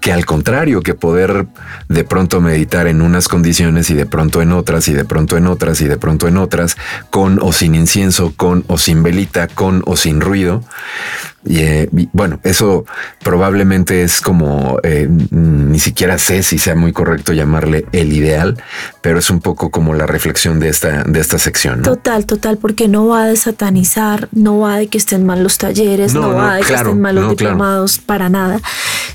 [0.00, 1.46] que al contrario, que poder
[1.88, 5.46] de pronto meditar en unas condiciones y de pronto en otras y de pronto en
[5.46, 6.76] otras y de pronto en otras,
[7.10, 10.64] con o sin incienso, con o sin velita, con o sin ruido.
[11.48, 12.84] Eh, y, bueno, eso
[13.22, 18.56] probablemente es como eh, ni siquiera sé si sea muy correcto llamarle el ideal,
[19.00, 21.82] pero es un poco como la reflexión de esta, de esta sección.
[21.82, 26.14] Total, total, porque no va de satanizar, no va de que estén mal los talleres,
[26.14, 28.60] no, va de que estén mal los diplomados, para nada,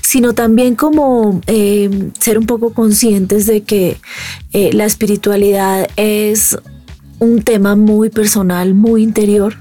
[0.00, 3.98] sino también como eh, ser un poco conscientes de que
[4.52, 6.58] la espiritualidad es
[7.22, 9.54] un tema muy personal, muy interior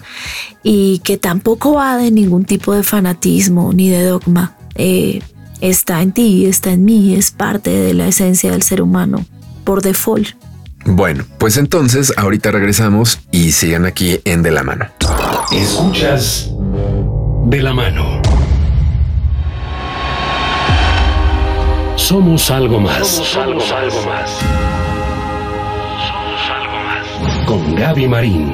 [0.64, 4.58] y que tampoco va de ningún tipo de fanatismo ni de dogma.
[4.76, 5.22] Eh,
[5.62, 9.26] está en ti, está en mí, es parte de la esencia del ser humano
[9.64, 10.30] por default.
[10.86, 14.88] Bueno, pues entonces ahorita regresamos y sigan aquí en De la Mano.
[15.52, 16.50] Escuchas
[17.46, 18.24] De la Mano.
[21.96, 23.08] Somos algo más.
[23.08, 24.61] Somos algo, algo más.
[27.60, 28.54] Gaby Marín.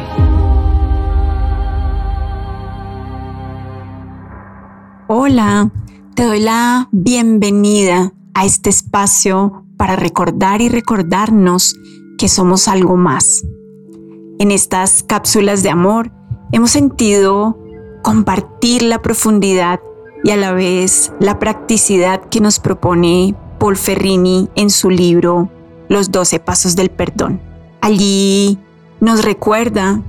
[5.08, 5.70] Hola,
[6.16, 11.76] te doy la bienvenida a este espacio para recordar y recordarnos
[12.18, 13.44] que somos algo más.
[14.40, 16.12] En estas cápsulas de amor
[16.52, 17.60] hemos sentido
[18.02, 19.80] compartir la profundidad
[20.24, 25.52] y a la vez la practicidad que nos propone Paul Ferrini en su libro
[25.88, 27.40] Los 12 Pasos del Perdón.
[27.82, 28.60] Allí
[29.00, 30.02] nos recuerda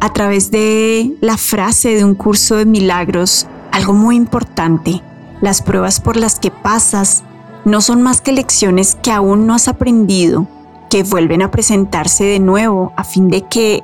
[0.00, 5.02] a través de la frase de un curso de milagros algo muy importante.
[5.40, 7.24] Las pruebas por las que pasas
[7.64, 10.46] no son más que lecciones que aún no has aprendido,
[10.90, 13.82] que vuelven a presentarse de nuevo a fin de que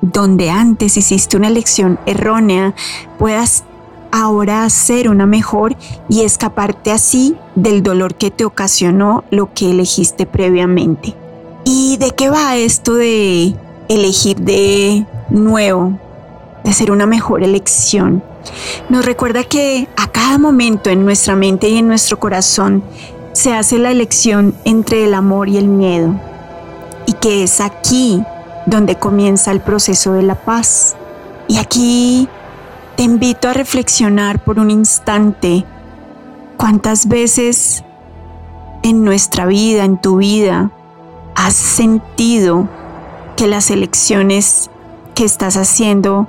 [0.00, 2.74] donde antes hiciste una lección errónea,
[3.18, 3.64] puedas
[4.12, 5.76] ahora hacer una mejor
[6.08, 11.14] y escaparte así del dolor que te ocasionó lo que elegiste previamente.
[11.64, 13.56] ¿Y de qué va esto de
[13.88, 15.98] elegir de nuevo,
[16.64, 18.22] de hacer una mejor elección.
[18.88, 22.82] Nos recuerda que a cada momento en nuestra mente y en nuestro corazón
[23.32, 26.14] se hace la elección entre el amor y el miedo
[27.06, 28.22] y que es aquí
[28.66, 30.96] donde comienza el proceso de la paz.
[31.48, 32.28] Y aquí
[32.96, 35.64] te invito a reflexionar por un instante
[36.56, 37.84] cuántas veces
[38.82, 40.70] en nuestra vida, en tu vida,
[41.34, 42.68] has sentido
[43.36, 44.70] que las elecciones
[45.14, 46.26] que estás haciendo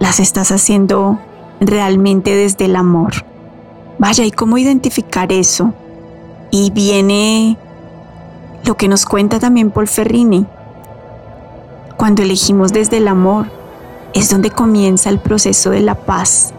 [0.00, 1.20] las estás haciendo
[1.60, 3.12] realmente desde el amor.
[3.98, 5.72] Vaya, ¿y cómo identificar eso?
[6.50, 7.56] Y viene
[8.64, 10.44] lo que nos cuenta también Paul Ferrini.
[11.96, 13.46] Cuando elegimos desde el amor
[14.12, 16.52] es donde comienza el proceso de la paz,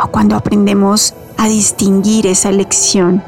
[0.00, 3.22] o cuando aprendemos a distinguir esa elección.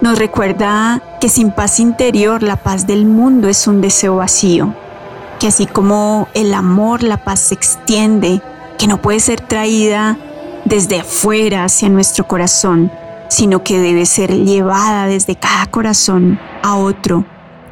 [0.00, 4.74] Nos recuerda que sin paz interior la paz del mundo es un deseo vacío
[5.38, 8.40] que así como el amor, la paz se extiende,
[8.78, 10.18] que no puede ser traída
[10.64, 12.90] desde afuera hacia nuestro corazón,
[13.28, 17.24] sino que debe ser llevada desde cada corazón a otro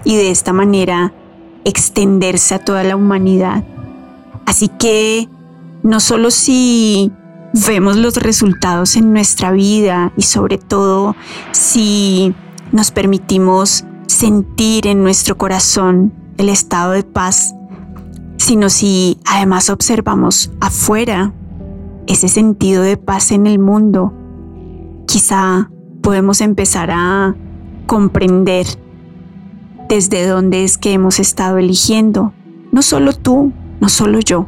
[0.05, 1.12] y de esta manera
[1.64, 3.64] extenderse a toda la humanidad.
[4.46, 5.29] Así que
[5.83, 7.12] no solo si
[7.66, 11.16] vemos los resultados en nuestra vida y sobre todo
[11.53, 12.35] si
[12.72, 17.55] nos permitimos sentir en nuestro corazón el estado de paz,
[18.37, 21.33] sino si además observamos afuera
[22.07, 24.12] ese sentido de paz en el mundo,
[25.07, 25.70] quizá
[26.03, 27.35] podemos empezar a
[27.87, 28.66] comprender
[29.88, 32.33] desde dónde es que hemos estado eligiendo,
[32.73, 34.47] no solo tú, no solo yo,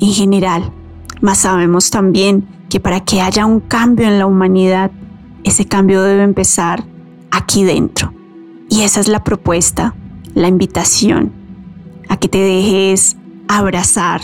[0.00, 0.72] en general,
[1.20, 4.90] mas sabemos también que para que haya un cambio en la humanidad,
[5.44, 6.84] ese cambio debe empezar
[7.30, 8.12] aquí dentro.
[8.68, 9.94] Y esa es la propuesta,
[10.36, 11.32] la invitación
[12.10, 13.16] a que te dejes
[13.48, 14.20] abrazar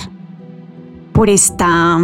[1.13, 1.99] por, esta,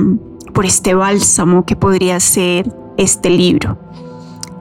[0.54, 3.78] por este bálsamo que podría ser este libro.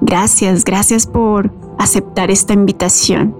[0.01, 3.35] Gracias, gracias por aceptar esta invitación.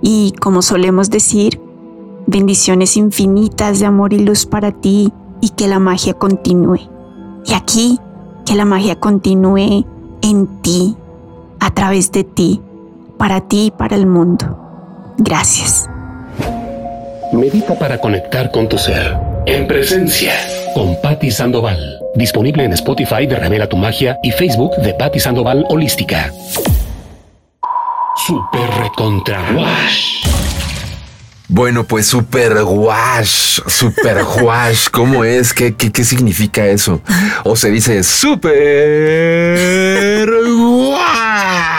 [0.00, 1.60] Y como solemos decir,
[2.26, 6.80] bendiciones infinitas de amor y luz para ti y que la magia continúe.
[7.44, 7.98] Y aquí,
[8.46, 9.84] que la magia continúe
[10.22, 10.96] en ti,
[11.60, 12.62] a través de ti,
[13.18, 14.65] para ti y para el mundo.
[15.18, 15.86] Gracias.
[17.32, 19.16] Medita para conectar con tu ser.
[19.46, 20.32] En presencia
[20.74, 22.00] con Patti Sandoval.
[22.14, 26.32] Disponible en Spotify de Revela tu Magia y Facebook de Patti Sandoval Holística.
[28.26, 30.26] Super Recontra Wash.
[31.48, 34.88] Bueno, pues super wash, super wash.
[34.90, 35.54] ¿Cómo es?
[35.54, 37.00] ¿Qué, qué, qué significa eso?
[37.44, 39.56] O se dice super
[40.58, 41.75] wash.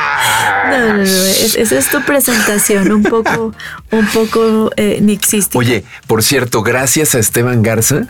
[0.69, 3.53] No, no, no, esa es tu presentación, un poco,
[3.91, 5.57] un poco eh, existe.
[5.57, 8.07] Oye, por cierto, gracias a Esteban Garza,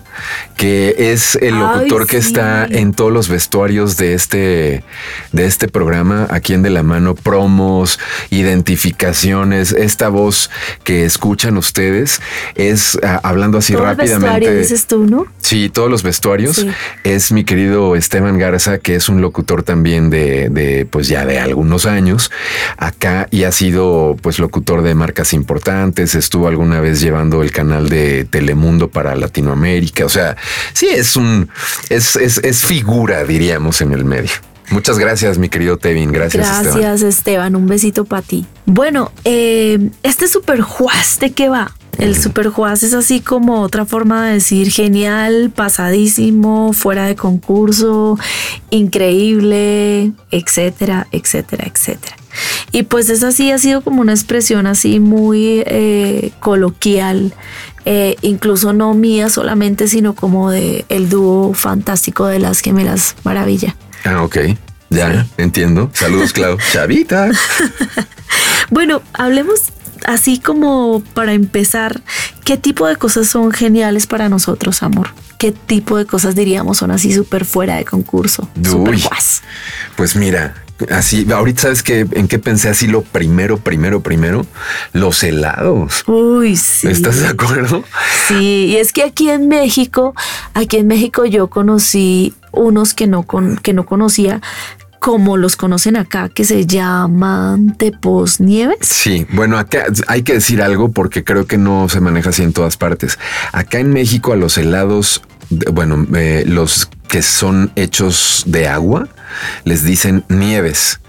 [0.55, 2.27] que es el locutor Ay, que sí.
[2.27, 4.83] está en todos los vestuarios de este,
[5.31, 10.49] de este programa, aquí en De la Mano, promos, identificaciones, esta voz
[10.83, 12.21] que escuchan ustedes,
[12.55, 14.57] es ah, hablando así rápidamente.
[14.57, 15.27] dices tú, ¿no?
[15.41, 16.57] Sí, todos los vestuarios.
[16.57, 16.69] Sí.
[17.03, 21.39] Es mi querido Esteban Garza, que es un locutor también de, de, pues ya de
[21.39, 22.31] algunos años
[22.77, 26.15] acá y ha sido pues locutor de marcas importantes.
[26.15, 30.05] Estuvo alguna vez llevando el canal de Telemundo para Latinoamérica.
[30.05, 30.37] O sea,
[30.73, 31.49] sí es un,
[31.89, 34.31] es, es, es figura, diríamos, en el medio.
[34.69, 36.11] Muchas gracias, mi querido Tevin.
[36.11, 36.75] Gracias.
[36.75, 37.55] Gracias, Esteban.
[37.55, 38.45] Un besito para ti.
[38.65, 41.76] Bueno, eh, este super juaz, ¿de qué va?
[41.97, 48.19] El super juaz es así como otra forma de decir genial, pasadísimo, fuera de concurso,
[48.69, 52.15] increíble, etcétera, etcétera, etcétera.
[52.71, 57.33] Y pues es así, ha sido como una expresión así muy eh, coloquial,
[57.85, 63.75] eh, incluso no mía solamente, sino como de el dúo fantástico de las gemelas Maravilla.
[64.03, 64.37] Ah, ok.
[64.89, 65.89] Ya, entiendo.
[65.93, 66.57] Saludos, Clau.
[66.71, 67.29] Chavita.
[68.69, 69.71] Bueno, hablemos
[70.05, 72.01] así como para empezar,
[72.45, 75.09] ¿qué tipo de cosas son geniales para nosotros, amor?
[75.37, 78.49] ¿Qué tipo de cosas diríamos son así súper fuera de concurso?
[78.55, 79.01] Uy.
[79.01, 79.43] guas.
[79.95, 80.55] Pues mira,
[80.91, 84.45] así, ahorita sabes que en qué pensé así lo primero, primero, primero,
[84.93, 86.03] los helados.
[86.07, 86.87] Uy, sí.
[86.87, 87.83] ¿Estás de acuerdo?
[88.27, 90.13] Sí, y es que aquí en México,
[90.53, 94.41] aquí en México yo conocí unos que no, con, que no conocía,
[95.07, 98.79] como los conocen acá, que se llaman tepos nieves.
[98.81, 102.51] Sí, bueno, acá hay que decir algo porque creo que no se maneja así en
[102.51, 103.17] todas partes.
[103.53, 105.21] Acá en México a los helados,
[105.71, 109.07] bueno, eh, los que son hechos de agua,
[109.63, 110.99] les dicen nieves.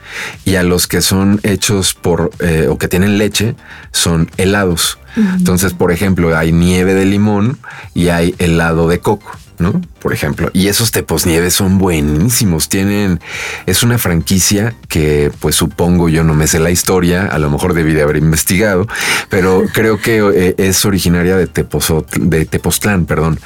[0.45, 3.57] Y a los que son hechos por eh, o que tienen leche
[3.91, 5.01] son helados.
[5.17, 7.59] Entonces, por ejemplo, hay nieve de limón
[7.95, 9.33] y hay helado de coco.
[9.59, 9.81] ¿No?
[10.01, 12.69] Por ejemplo, y esos tepos nieves son buenísimos.
[12.69, 13.21] Tienen,
[13.67, 17.75] es una franquicia que, pues supongo yo no me sé la historia, a lo mejor
[17.75, 18.87] debí de haber investigado,
[19.29, 23.39] pero creo que eh, es originaria de Tepozot- de Tepoztlán, perdón.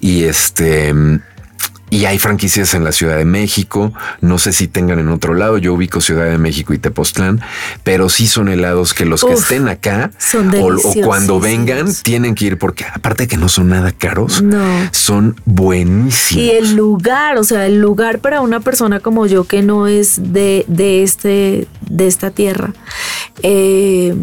[0.00, 0.92] Y este,
[1.92, 3.92] y hay franquicias en la Ciudad de México.
[4.22, 5.58] No sé si tengan en otro lado.
[5.58, 7.42] Yo ubico Ciudad de México y Tepoztlán,
[7.84, 12.34] pero sí son helados que los que estén acá son o, o cuando vengan tienen
[12.34, 14.64] que ir porque aparte que no son nada caros, No.
[14.90, 16.42] son buenísimos.
[16.42, 20.32] Y el lugar, o sea, el lugar para una persona como yo que no es
[20.32, 22.72] de, de, este, de esta tierra,
[23.42, 24.14] eh,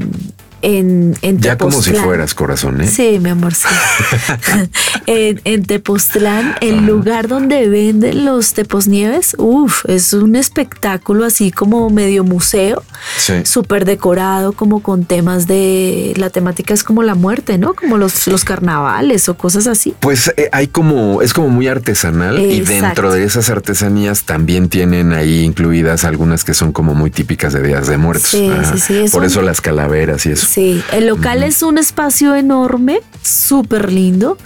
[0.62, 2.88] en, en Ya como si fueras corazón, ¿eh?
[2.88, 3.68] Sí, mi amor, sí.
[5.06, 11.90] en, en Tepoztlán, el lugar donde venden los teposnieves, uff, es un espectáculo así como
[11.90, 12.84] medio museo,
[13.18, 13.34] Sí.
[13.46, 16.14] súper decorado, como con temas de.
[16.18, 17.74] La temática es como la muerte, ¿no?
[17.74, 19.96] Como los, los carnavales o cosas así.
[20.00, 25.14] Pues eh, hay como, es como muy artesanal y dentro de esas artesanías también tienen
[25.14, 28.30] ahí incluidas algunas que son como muy típicas de Días de Muertos.
[28.30, 30.48] Sí, sí, sí, Por eso las calaveras y eso.
[30.50, 34.38] Sí, el local es un espacio enorme, súper lindo.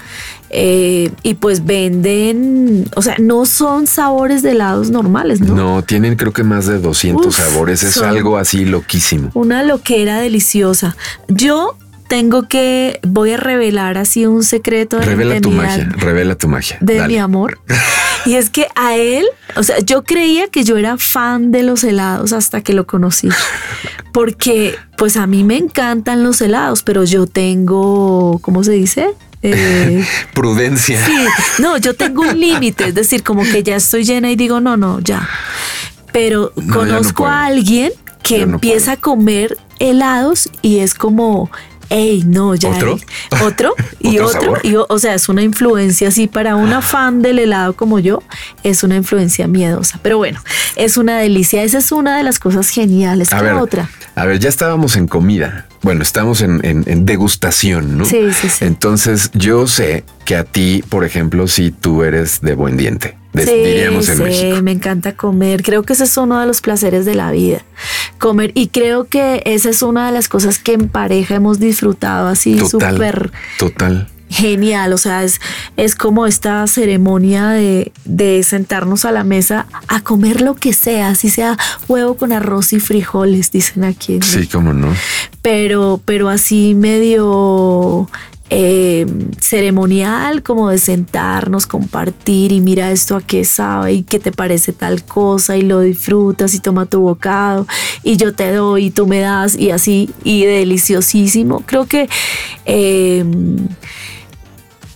[0.55, 5.55] eh, y pues venden, o sea, no son sabores de helados normales, ¿no?
[5.55, 7.81] No, tienen creo que más de 200 Uf, sabores.
[7.83, 9.31] Es algo así loquísimo.
[9.33, 10.95] Una loquera deliciosa.
[11.27, 11.75] Yo
[12.07, 16.47] tengo que, voy a revelar así un secreto de la Revela tu magia, revela tu
[16.47, 16.77] magia.
[16.81, 17.13] de Dale.
[17.13, 17.59] mi amor.
[18.25, 19.25] Y es que a él,
[19.57, 23.27] o sea, yo creía que yo era fan de los helados hasta que lo conocí.
[24.13, 29.09] Porque pues a mí me encantan los helados, pero yo tengo, ¿cómo se dice?
[29.41, 31.05] Eh, Prudencia.
[31.05, 31.25] Sí,
[31.61, 34.77] no, yo tengo un límite, es decir, como que ya estoy llena y digo, no,
[34.77, 35.27] no, ya.
[36.13, 37.91] Pero No, ya no conozco a alguien
[38.23, 41.51] que no empieza a comer helados y es como,
[41.89, 42.69] hey, no, ya.
[42.69, 42.99] ¿Otro?
[43.43, 47.73] Otro y ¿Otro y o sea, es una influencia así para una fan del helado
[47.73, 48.21] como yo,
[48.63, 49.99] es una influencia miedosa.
[50.01, 50.41] Pero bueno,
[50.75, 51.63] es una delicia.
[51.63, 53.31] Esa es una de las cosas geniales.
[53.34, 53.89] A ¿Qué ver, otra?
[54.15, 55.67] a ver, ya estábamos en comida.
[55.81, 58.05] Bueno, estamos en, en- en degustación, ¿no?
[58.05, 58.63] Sí, sí, sí.
[58.65, 63.45] Entonces, yo sé que a ti, por ejemplo, si tú eres de buen diente, de-
[63.45, 64.61] Sí, diríamos en sí, México.
[64.61, 65.63] me encanta comer.
[65.63, 67.63] Creo que ese es uno de los placeres de la vida.
[68.19, 68.51] Comer.
[68.53, 72.57] Y creo que esa es una de las cosas que en pareja hemos disfrutado así
[72.59, 74.07] súper total.
[74.29, 74.93] genial.
[74.93, 75.39] O sea, es,
[75.77, 81.09] es como esta ceremonia de, de sentarnos a la mesa a comer lo que sea,
[81.09, 81.57] así sea
[81.88, 84.17] huevo con arroz y frijoles, dicen aquí.
[84.19, 84.25] ¿no?
[84.25, 84.88] Sí, cómo no.
[85.41, 88.09] pero, pero así medio
[88.49, 88.82] eh,
[89.39, 94.73] ceremonial, como de sentarnos, compartir y mira esto a qué sabe y qué te parece
[94.73, 97.67] tal cosa y lo disfrutas y toma tu bocado
[98.03, 101.63] y yo te doy y tú me das y así y deliciosísimo.
[101.65, 102.09] Creo que
[102.65, 103.25] eh,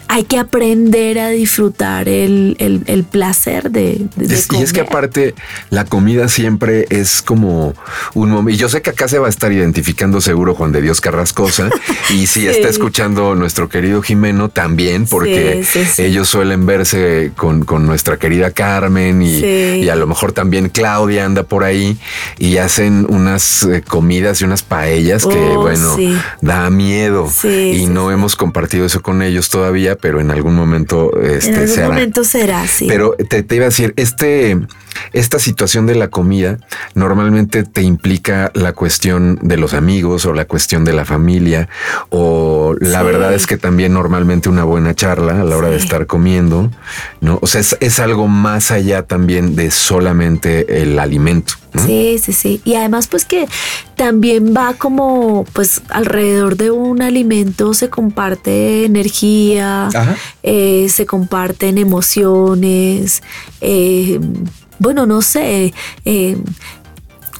[0.09, 4.73] hay que aprender a disfrutar el, el- el placer de, de- de Es- y es
[4.73, 5.35] que aparte
[5.69, 7.73] la comida siempre es como
[8.13, 8.49] un momento.
[8.51, 11.69] Y yo sé que acá se va a estar identificando seguro Juan de Dios Carrascosa.
[12.09, 12.47] y si Sí.
[12.47, 16.01] está escuchando nuestro querido Jimeno también, porque Sí, sí, sí.
[16.03, 21.25] ellos suelen verse con, con nuestra querida Carmen y, y a lo mejor también Claudia
[21.25, 21.97] anda por ahí
[22.37, 25.95] y hacen unas eh, comidas y unas paellas que, Oh, bueno,
[26.41, 27.29] da miedo.
[27.43, 31.67] Y no hemos compartido eso con ellos todavía, pero en algún momento este, en algún
[31.75, 31.93] se hará.
[31.93, 32.87] momento será así.
[32.87, 34.57] Pero te, te iba a decir, este,
[35.13, 36.57] esta situación de la comida
[36.95, 41.69] normalmente te implica la cuestión de los amigos o la cuestión de la familia
[42.09, 43.05] o la Sí.
[43.05, 46.71] verdad es que también normalmente una buena charla a la hora de estar comiendo,
[47.21, 47.39] ¿no?
[47.41, 51.53] O sea, es, es algo más allá también de solamente el alimento.
[51.73, 51.85] ¿no?
[51.85, 52.61] Sí, sí, sí.
[52.65, 53.45] Y además, pues que
[53.95, 59.89] también va como, pues alrededor de un alimento se comparte energía,
[60.43, 63.21] eh, se comparten emociones,
[63.61, 64.19] eh,
[64.79, 65.73] bueno, no sé.
[66.05, 66.37] eh,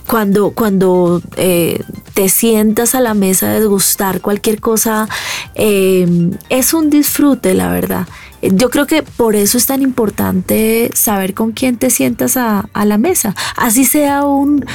[0.08, 1.84] cuando, cuando eh,
[2.14, 5.10] te sientas a la mesa a degustar cualquier cosa,
[5.54, 6.08] eh,
[6.50, 8.08] es un disfrute, la verdad.
[8.42, 12.86] Yo creo que por eso es tan importante saber con quién te sientas a, a
[12.86, 13.36] la mesa.
[13.58, 14.66] Así sea un,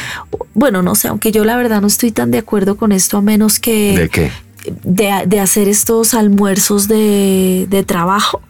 [0.52, 3.22] bueno, no sé, aunque yo la verdad no estoy tan de acuerdo con esto, a
[3.22, 4.32] menos que ¿De qué?
[4.84, 8.42] de, de hacer estos almuerzos de, de trabajo.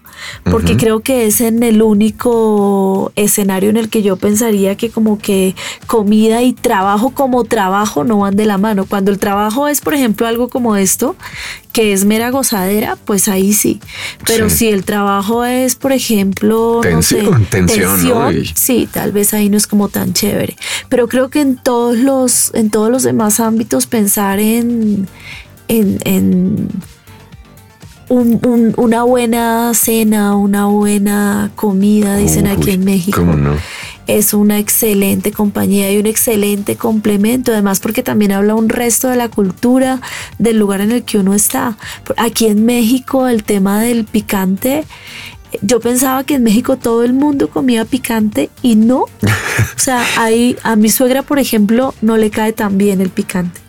[0.44, 5.18] Porque creo que es en el único escenario en el que yo pensaría que como
[5.18, 5.54] que
[5.86, 8.84] comida y trabajo como trabajo no van de la mano.
[8.86, 11.16] Cuando el trabajo es, por ejemplo, algo como esto,
[11.72, 13.80] que es mera gozadera, pues ahí sí.
[14.26, 14.56] Pero Sí.
[14.56, 19.56] si el trabajo es, por ejemplo, Tensión, no sé, tensión, sí, tal vez ahí no
[19.56, 20.56] es como tan chévere.
[20.88, 25.08] Pero creo que en todos los, en todos los demás ámbitos pensar en,
[25.68, 26.68] en, en
[28.12, 33.20] un- un- una buena cena, una buena comida, dicen aquí en México.
[33.20, 33.54] ¿Cómo no?
[34.06, 39.16] Es una excelente compañía y un excelente complemento, además porque también habla un resto de
[39.16, 40.00] la cultura
[40.38, 41.76] del lugar en el que uno está.
[42.16, 44.84] Aquí en México el tema del picante,
[45.62, 49.02] yo pensaba que en México todo el mundo comía picante y no.
[49.02, 49.08] O
[49.76, 53.61] sea, ahí a mi suegra, por ejemplo, no le cae tan bien el picante.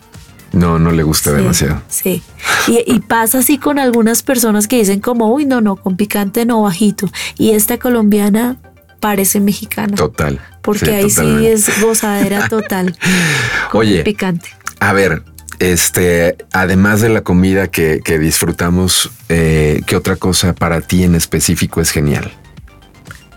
[0.54, 1.82] No, no le gusta Sí, demasiado.
[1.88, 2.22] Sí.
[2.68, 6.46] Y, y pasa así con algunas personas que dicen como, uy, no, no, con picante
[6.46, 7.08] no bajito.
[7.36, 8.56] Y esta colombiana
[9.00, 9.94] parece mexicana.
[9.96, 10.40] Total.
[10.62, 11.56] Porque Sí, ahí totalmente.
[11.58, 12.96] sí es gozadera total.
[13.70, 14.02] con Oye.
[14.02, 14.48] picante.
[14.80, 15.22] A ver,
[15.58, 21.80] este, además de la comida que, disfrutamos, eh, ¿qué otra cosa para ti en específico
[21.80, 22.32] es genial?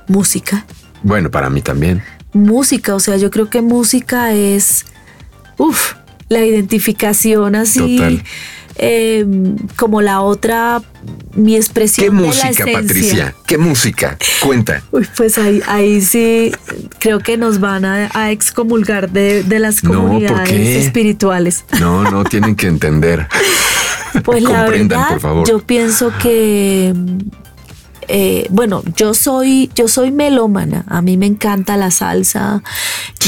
[0.08, 0.66] Música.
[1.04, 2.04] Bueno, para mí también.
[2.34, 4.86] Música, o sea, yo creo que música es,
[5.58, 5.94] uff,
[6.30, 8.22] la identificación así.
[8.80, 10.84] Em, como la otra,
[11.34, 12.06] mi expresión.
[12.06, 13.34] ¿Qué música, Patricia?
[13.48, 14.18] ¿Qué música?
[14.40, 14.84] Cuenta.
[14.92, 16.52] Uy, pues ahí, ahí sí
[17.00, 21.66] creo que nos van a, excomulgar de, las comunidades espirituales.
[21.80, 23.28] No, no tienen que entender.
[24.24, 25.18] Pues la verdad,
[25.48, 26.94] yo pienso que
[28.08, 30.86] eh, bueno, yo soy, yo soy melómana.
[30.88, 32.64] A mí me encanta la salsa,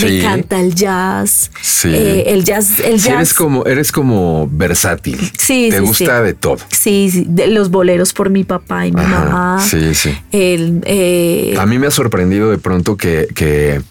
[0.01, 1.51] me encanta el jazz.
[1.61, 1.89] Sí.
[1.93, 3.07] Eh, el jazz, el jazz.
[3.07, 5.19] eres como, eres como versátil.
[5.37, 5.69] Sí.
[5.69, 6.57] Te gusta de todo.
[6.71, 7.27] Sí, sí.
[7.47, 9.63] los boleros por mi papá y mi mamá.
[9.65, 10.15] Sí, sí.
[10.31, 13.81] Eh, a mí me ha sorprendido de pronto que, que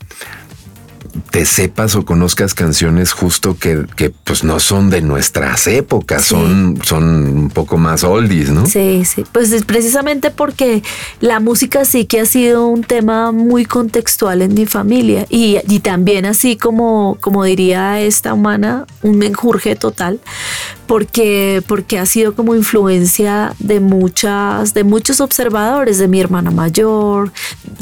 [1.30, 3.86] te sepas o conozcas canciones justo que,
[4.24, 8.66] pues no son de nuestras épocas, son, son un poco más oldies, ¿no?
[8.66, 9.24] Sí, sí.
[9.32, 10.82] Pues es precisamente porque
[11.20, 15.80] la música sí que ha sido un tema muy contextual en mi familia y, y
[15.80, 20.20] también así como, como diría esta humana, un menjurje total,
[20.86, 27.32] porque, porque ha sido como influencia de muchas, de muchos observadores, de mi hermana mayor,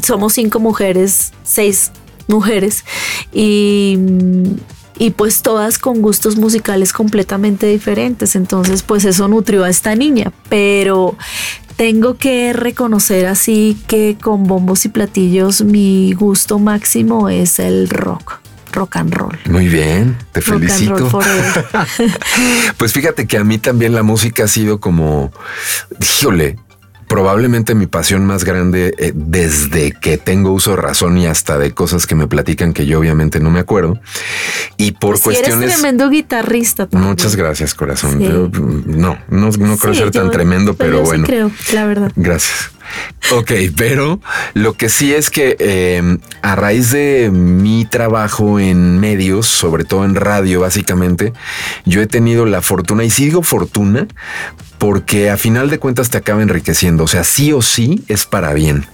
[0.03, 1.91] somos cinco mujeres, seis
[2.27, 2.83] mujeres
[3.31, 3.97] y,
[4.97, 8.35] y pues todas con gustos musicales completamente diferentes.
[8.35, 11.17] Entonces pues eso nutrió a esta niña, pero
[11.75, 18.39] tengo que reconocer así que con bombos y platillos mi gusto máximo es el rock
[18.71, 19.39] rock and roll.
[19.49, 21.09] Muy bien, te felicito.
[22.77, 25.31] pues fíjate que a mí también la música ha sido como,
[25.99, 26.57] híjole,
[27.07, 31.73] probablemente mi pasión más grande eh, desde que tengo uso de razón y hasta de
[31.73, 33.99] cosas que me platican que yo obviamente no me acuerdo.
[34.77, 35.63] Y por pues cuestiones.
[35.63, 36.87] Eres tremendo guitarrista.
[36.91, 38.19] Muchas gracias, corazón.
[38.85, 41.25] no, no, no creo ser tan tremendo, pero, bueno.
[41.25, 42.11] creo, la verdad.
[42.15, 42.71] Gracias.
[43.31, 44.21] Ok, pero
[44.53, 50.05] lo que sí es que em, a raíz de mi trabajo en medios, sobre todo
[50.05, 51.33] en radio, básicamente,
[51.85, 54.07] yo he tenido la fortuna, y sigo fortuna,
[54.77, 57.03] porque a final de cuentas te acaba enriqueciendo.
[57.03, 58.85] O sea, sí o sí es para bien.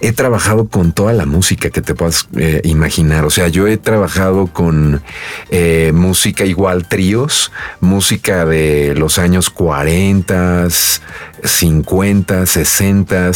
[0.00, 3.24] He trabajado con toda la música que te puedas eh, imaginar.
[3.24, 5.02] O sea, yo he trabajado con
[5.50, 10.68] eh, música igual, tríos, música de los años 40,
[11.42, 13.32] 50, 60,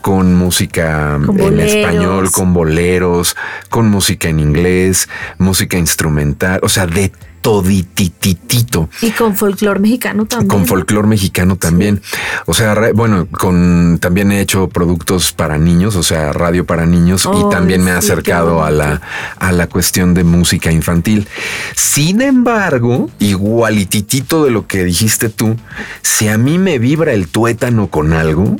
[0.00, 3.36] con música en español, con boleros,
[3.68, 5.08] con música en inglés,
[5.38, 7.12] música instrumental, o sea, de
[7.48, 8.90] todititito.
[9.00, 10.48] Y con folclor mexicano también.
[10.48, 12.02] Con folclor mexicano también.
[12.44, 17.26] O sea, bueno, con también he hecho productos para niños, o sea, radio para niños
[17.26, 19.00] y también me he acercado a la
[19.38, 21.26] a la cuestión de música infantil.
[21.74, 25.56] Sin embargo, igualititito de lo que dijiste tú,
[26.02, 28.58] si a mí me vibra el tuétano con algo,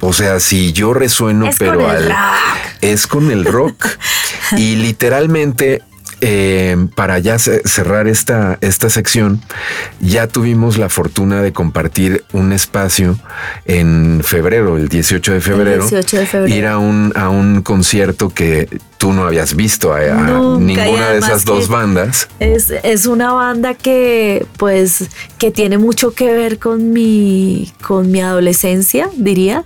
[0.00, 2.10] o sea, si yo resueno, pero al,
[2.80, 3.88] es con el rock.
[4.56, 5.82] y literalmente
[6.24, 9.40] eh, para ya cerrar esta, esta sección,
[10.00, 13.18] ya tuvimos la fortuna de compartir un espacio
[13.64, 15.88] en febrero, el 18 de febrero,
[16.46, 18.68] ir a un, a un concierto que
[19.02, 19.98] tú no habías visto a,
[20.60, 22.28] ninguna de esas dos bandas.
[22.38, 28.20] Es, es, una banda que, pues, que tiene mucho que ver con mi, con mi
[28.20, 29.64] adolescencia, diría.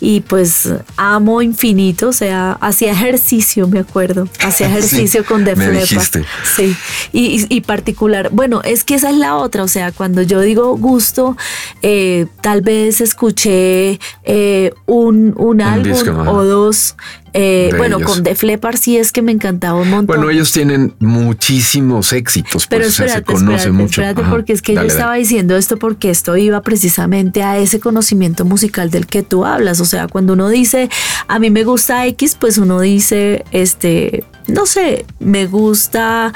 [0.00, 4.28] Y pues amo infinito, o sea, hacía ejercicio, me acuerdo.
[4.38, 6.76] Hacía ejercicio con The me Sí.
[7.12, 11.36] Y, particular, bueno, es que esa es la otra, o sea, cuando yo digo gusto,
[11.82, 16.94] eh, tal vez escuché eh, un, un, álbum o dos
[17.32, 20.06] eh, bueno, con The Flepar sí es que me encantaba un montón.
[20.06, 24.00] Bueno, ellos tienen muchísimos éxitos, pues, pero se conoce mucho.
[24.00, 28.44] Espérate, porque es que yo estaba diciendo esto porque esto iba precisamente a ese conocimiento
[28.44, 29.80] musical del que tú hablas.
[29.80, 30.88] O sea, cuando uno dice
[31.28, 36.32] a mí me gusta X, pues uno dice, este, no sé, me gusta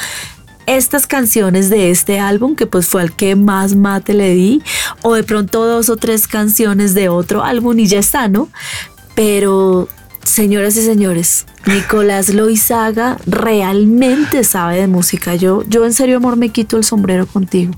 [0.67, 4.63] estas canciones de este álbum, que pues fue al que más mate le di,
[5.03, 8.49] o de pronto dos o tres canciones de otro álbum y ya está, ¿no?
[9.15, 9.89] Pero
[10.23, 15.35] Señoras y señores, Nicolás Loizaga realmente sabe de música.
[15.35, 17.73] Yo, yo en serio, amor, me quito el sombrero contigo.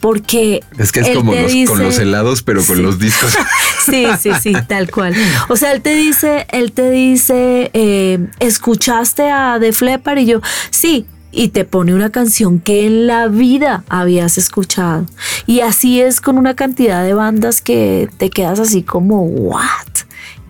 [0.00, 0.62] Porque.
[0.78, 1.32] Es que es como
[1.66, 3.34] con los helados, pero con los discos.
[3.86, 5.14] sí, sí, sí, tal cual.
[5.48, 10.18] O sea, él te dice, él te dice, eh, ¿escuchaste a The Flepper?
[10.18, 15.06] Y yo, sí, y te pone una canción que en la vida habías escuchado.
[15.46, 19.64] Y así es con una cantidad de bandas que te quedas así como, ¿what?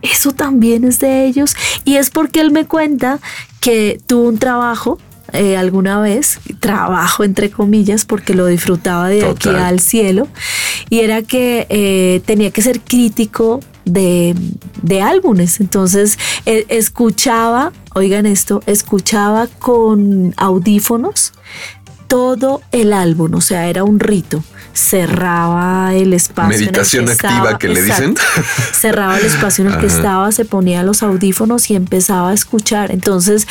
[0.05, 1.55] Eso también es de ellos.
[1.85, 3.21] Y es porque él me cuenta
[3.61, 4.99] que tuvo un trabajo
[5.33, 10.29] eh, alguna vez, trabajo entre comillas, porque lo disfrutaba de aquí al cielo,
[10.91, 14.37] y era que eh, tenía que ser crítico de,
[15.03, 15.59] álbumes.
[15.61, 21.33] Entonces eh, escuchaba, oigan esto, escuchaba con audífonos
[22.07, 24.45] todo el álbum, o sea, era un rito.
[24.75, 26.59] Cerraba el espacio.
[26.59, 28.14] Meditación activa que le dicen.
[28.72, 32.91] Cerraba el espacio en el que estaba, se ponía los audífonos y empezaba a escuchar.
[32.91, 33.47] Entonces,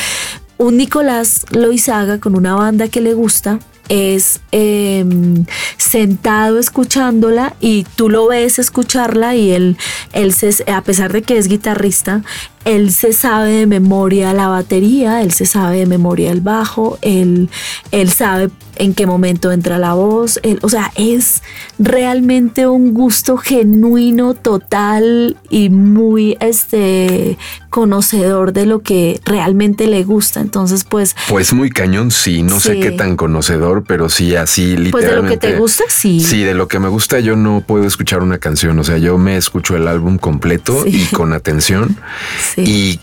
[0.57, 3.59] un Nicolás Loizaga con una banda que le gusta
[3.89, 5.45] es em,
[5.77, 9.77] sentado escuchándola y tú lo ves escucharla y él,
[10.13, 12.23] él se, a pesar de que es guitarrista,
[12.65, 17.49] él se sabe de memoria la batería, él se sabe de memoria el bajo, él,
[17.91, 21.43] él sabe en qué momento entra la voz, o sea, es
[21.79, 27.37] realmente un gusto genuino, total y muy este,
[27.73, 30.41] conocedor de lo que realmente le gusta.
[30.41, 31.15] Entonces, pues...
[31.27, 34.91] Pues muy cañón, sí, no sé qué tan conocedor, pero sí, así literalmente.
[34.91, 36.19] Pues de lo que te gusta, sí.
[36.19, 39.17] Sí, de lo que me gusta yo no puedo escuchar una canción, o sea, yo
[39.17, 41.97] me escucho el álbum completo y con atención.
[42.55, 42.99] Y,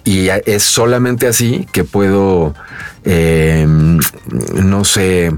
[0.46, 2.54] es solamente así que puedo,
[3.04, 3.98] em,
[4.54, 5.32] no sé,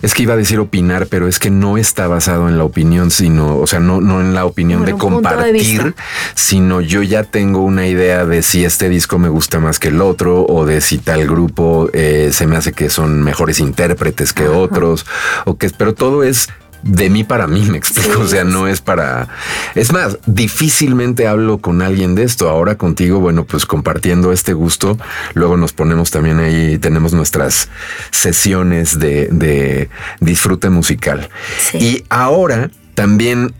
[0.00, 3.10] es que iba a decir opinar, pero es que no está basado en la opinión,
[3.10, 5.94] sino, o sea, no, no en la opinión de compartir,
[6.34, 10.00] sino yo ya tengo una idea de si este disco me gusta más que el
[10.00, 14.46] otro o de si tal grupo eh, se me hace que son mejores intérpretes que
[14.46, 15.04] otros
[15.46, 16.48] o que, pero todo es
[16.84, 18.20] de mí para mí, me explico.
[18.20, 19.30] o sea, no es para.
[19.74, 22.48] Es más, difícilmente hablo con alguien de esto.
[22.48, 24.96] Ahora contigo, bueno, pues compartiendo este gusto,
[25.34, 27.70] luego nos ponemos también ahí, tenemos nuestras
[28.12, 31.28] sesiones de, de disfrute musical.
[31.74, 33.52] Y ahora también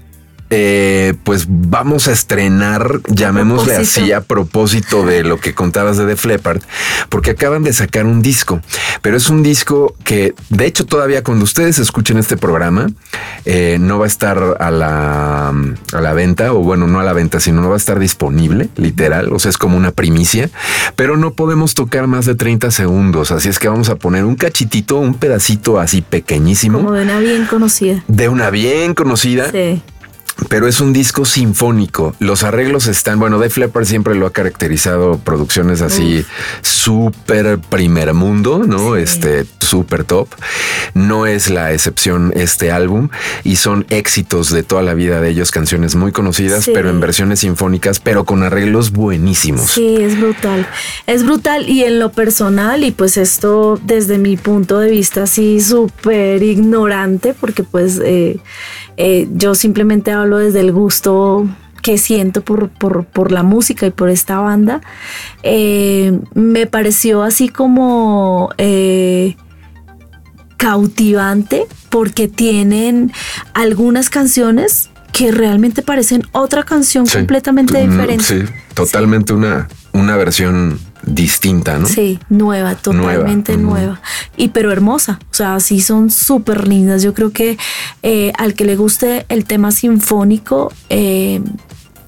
[0.51, 6.29] eh, pues vamos a estrenar, llamémosle así a propósito de lo que contabas de The
[6.29, 6.63] Leppard,
[7.11, 8.63] porque acaban de sacar un disco,
[9.03, 12.91] pero es un disco que de hecho todavía cuando ustedes escuchen este programa
[13.45, 17.13] eh, no va a estar a la, a la venta, o bueno, no a la
[17.13, 20.49] venta, sino no va a estar disponible, literal, o sea, es como una primicia,
[20.97, 24.35] pero no podemos tocar más de 30 segundos, así es que vamos a poner un
[24.35, 26.79] cachitito, un pedacito así pequeñísimo.
[26.79, 28.03] Como de una bien conocida.
[28.09, 29.51] De una bien conocida.
[29.51, 29.83] Sí
[30.49, 32.15] pero es un disco sinfónico.
[32.21, 36.25] Los arreglos están, bueno, Def Leppard siempre lo ha caracterizado producciones así
[36.63, 38.97] súper primer mundo, ¿no?
[38.97, 40.29] Este súper top.
[40.95, 43.09] No es la excepción este álbum
[43.45, 47.41] y son éxitos de toda la vida de ellos, canciones muy conocidas, pero en versiones
[47.41, 49.73] sinfónicas, pero con arreglos buenísimos.
[49.73, 50.67] Sí, es brutal.
[51.07, 55.61] Es brutal y en lo personal y pues esto desde mi punto de vista así
[55.61, 58.39] súper ignorante porque pues eh,
[59.01, 61.47] eh, yo simplemente hablo desde el gusto
[61.83, 64.81] que siento por, la música y por esta banda,
[65.45, 69.37] eh, me pareció así como eh,
[70.57, 73.13] cautivante porque tienen
[73.55, 78.25] algunas canciones que realmente parecen otra canción completamente diferente.
[78.25, 80.81] Sí, totalmente Una, una versión
[81.15, 81.87] distinta, ¿no?
[81.87, 84.01] Sí, nueva, totalmente nueva.
[84.37, 85.19] Y pero hermosa.
[85.31, 87.03] O sea, sí son súper lindas.
[87.03, 87.59] Yo creo que
[88.03, 91.41] eh, al que le guste el tema sinfónico, eh,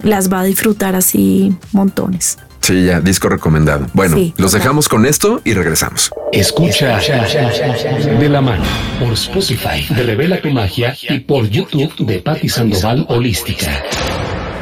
[0.02, 2.38] las va a disfrutar así montones.
[2.60, 3.86] Sí, ya, disco recomendado.
[3.94, 6.10] Bueno, los dejamos con esto y regresamos.
[6.30, 8.64] Escucha de la mano
[9.00, 13.82] por Spotify de Revela tu Magia y por YouTube de Patti Sandoval Holística.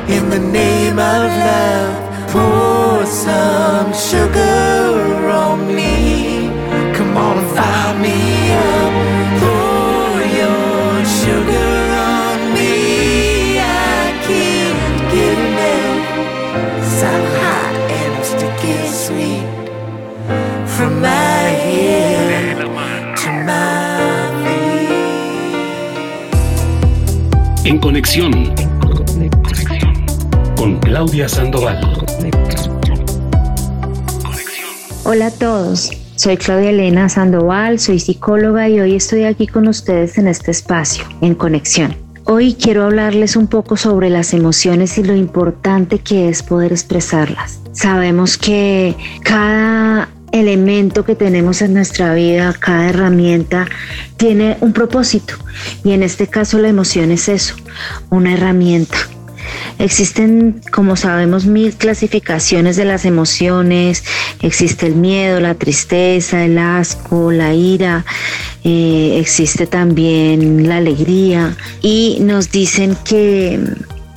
[0.09, 6.50] In the name of love, pour some sugar on me.
[6.94, 8.92] Come on and fire me up.
[9.40, 13.59] Pour your sugar on me.
[13.59, 13.61] I
[14.26, 16.02] can't get enough.
[16.98, 19.46] So hot and sticky sweet.
[20.76, 22.56] From my head
[23.20, 23.68] to my
[24.44, 24.92] feet.
[27.64, 28.32] En conexión
[30.56, 31.78] con Claudia Sandoval.
[35.11, 40.18] Hola a todos, soy Claudia Elena Sandoval, soy psicóloga y hoy estoy aquí con ustedes
[40.18, 41.96] en este espacio, en conexión.
[42.24, 47.59] Hoy quiero hablarles un poco sobre las emociones y lo importante que es poder expresarlas.
[47.72, 53.66] Sabemos que cada elemento que tenemos en nuestra vida, cada herramienta
[54.18, 55.36] tiene un propósito
[55.84, 57.54] y en este caso la emoción es eso,
[58.11, 58.98] una herramienta
[59.78, 64.02] Existen, como sabemos, mil clasificaciones de las emociones.
[64.42, 68.04] Existe el miedo, la tristeza, el asco, la ira.
[68.64, 71.56] Eh, existe también la alegría.
[71.80, 73.60] Y nos dicen que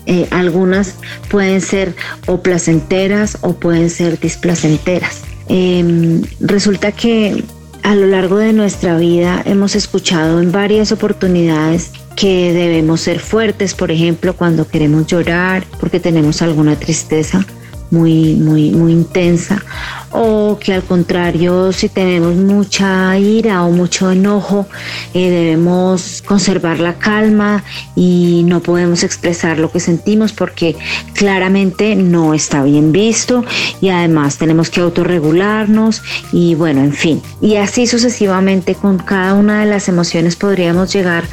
[0.07, 0.95] eh, algunas
[1.29, 1.95] pueden ser
[2.25, 5.21] o placenteras o pueden ser displacenteras.
[5.47, 7.43] Em, resulta que
[7.83, 13.73] a lo largo de nuestra vida hemos escuchado en varias oportunidades que debemos ser fuertes,
[13.73, 17.45] por ejemplo, cuando queremos llorar porque tenemos alguna tristeza
[17.89, 19.63] muy, muy, muy intensa,
[20.11, 24.67] o que al contrario, si tenemos mucha ira o mucho enojo,
[25.13, 27.63] eh, debemos conservar la calma
[27.95, 30.75] y no podemos expresar lo que sentimos porque
[31.13, 33.45] claramente no está bien visto
[33.79, 36.01] y además tenemos que autorregularnos
[36.31, 37.21] y bueno, en fin.
[37.41, 41.23] Y así sucesivamente con cada una de las emociones podríamos llegar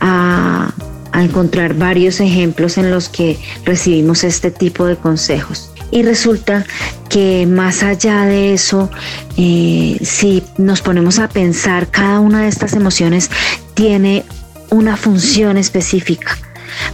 [0.00, 0.72] a
[1.12, 5.70] a encontrar varios ejemplos en los que recibimos este tipo de consejos.
[5.90, 6.66] Y resulta
[7.08, 8.90] que más allá de eso,
[9.36, 13.30] eh, si nos ponemos a pensar, cada una de estas emociones
[13.74, 14.24] tiene
[14.70, 16.36] una función específica.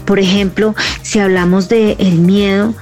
[0.04, 2.74] Por ejemplo, si hablamos de el miedo,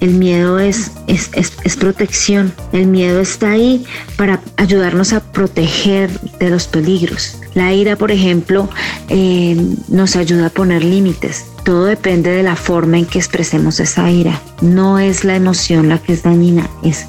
[0.00, 2.52] el miedo es, es, es, protección.
[2.72, 3.84] El miedo está ahí
[4.16, 7.38] para ayudarnos a proteger de los peligros.
[7.54, 8.68] La ira, por ejemplo,
[9.08, 9.56] eh,
[9.88, 11.46] nos ayuda a poner límites.
[11.64, 14.40] Todo depende de la forma en que expresemos esa ira.
[14.60, 17.06] No es la emoción la que es dañina, es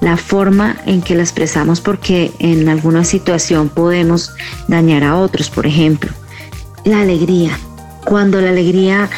[0.00, 4.32] la forma en que la expresamos porque en alguna situación podemos
[4.66, 6.10] dañar a otros, por ejemplo.
[6.84, 7.58] La alegría.
[8.04, 9.10] Cuando la alegría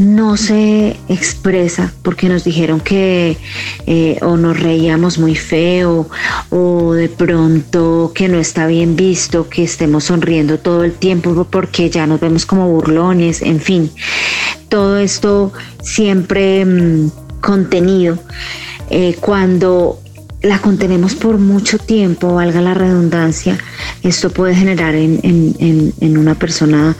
[0.00, 3.36] no se expresa porque nos dijeron que
[3.86, 6.08] eh, o nos reíamos muy feo
[6.48, 11.90] o de pronto que no está bien visto que estemos sonriendo todo el tiempo porque
[11.90, 13.90] ya nos vemos como burlones, en fin,
[14.70, 17.10] todo esto siempre mm,
[17.42, 18.18] contenido.
[18.88, 20.00] Eh, cuando
[20.40, 23.58] la contenemos por mucho tiempo, valga la redundancia,
[24.02, 26.96] esto puede generar en, en una persona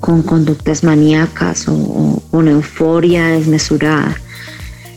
[0.00, 4.16] con conductas maníacas o, con euforia desmesurada,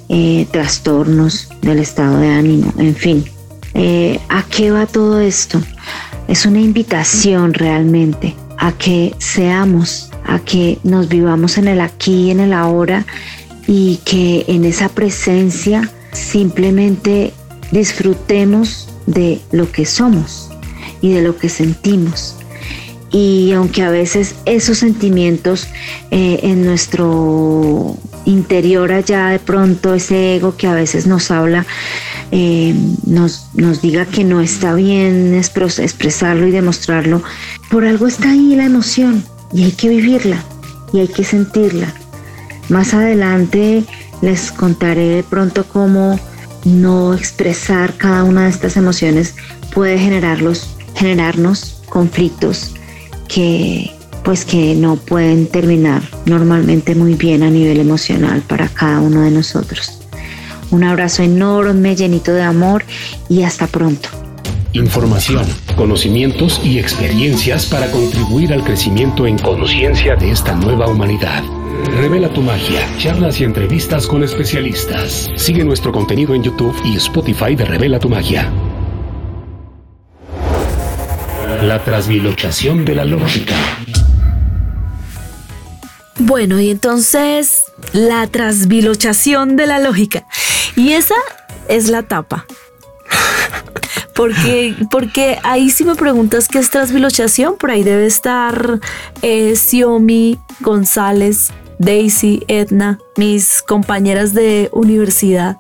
[0.10, 3.26] eh, trastornos del estado de ánimo, en fin.
[3.74, 5.62] Eh, ¿A qué va todo esto?
[6.28, 12.32] Es una invitación realmente a que seamos, a que nos vivamos en el aquí y
[12.32, 13.06] en el ahora
[13.68, 17.34] y que en esa presencia simplemente
[17.72, 20.50] disfrutemos de lo que somos
[21.02, 22.38] y de lo que sentimos
[23.14, 25.68] y aunque a veces esos sentimientos
[26.10, 27.96] eh, en nuestro
[28.26, 31.66] interior allá de pronto ese ego que a veces nos habla
[32.32, 32.74] eh,
[33.06, 37.22] nos, nos diga que no está bien expresarlo y demostrarlo,
[37.70, 40.44] por algo está ahí la emoción y hay que vivirla
[40.92, 41.94] y hay que sentirla.
[42.70, 43.84] Más adelante
[44.24, 46.20] les contaré de pronto cómo
[46.66, 49.36] no expresar cada una de estas emociones
[49.72, 52.74] puede generarlos, generarnos conflictos
[53.34, 53.92] que
[54.24, 59.32] pues que no pueden terminar normalmente muy bien a nivel emocional para cada uno de
[59.32, 60.00] nosotros.
[60.72, 62.86] Un abrazo enorme, llenito de amor
[63.30, 64.10] y hasta pronto.
[64.72, 71.44] Información, conocimientos y experiencias para contribuir al crecimiento en conciencia de esta nueva humanidad.
[72.00, 75.30] Revela tu magia, charlas y entrevistas con especialistas.
[75.36, 78.52] Sigue nuestro contenido en YouTube y Spotify de Revela tu magia.
[81.64, 83.56] La trasvilochación de la lógica.
[86.20, 87.62] Bueno, y entonces
[87.94, 90.26] la trasvilochación de la lógica.
[90.76, 91.16] Y esa
[91.70, 92.46] es la tapa.
[94.14, 98.82] Porque, porque ahí si me preguntas qué es trasvilochación, por ahí debe estar
[99.22, 105.60] eh, Xiomi, González, Daisy, Edna, mis compañeras de universidad.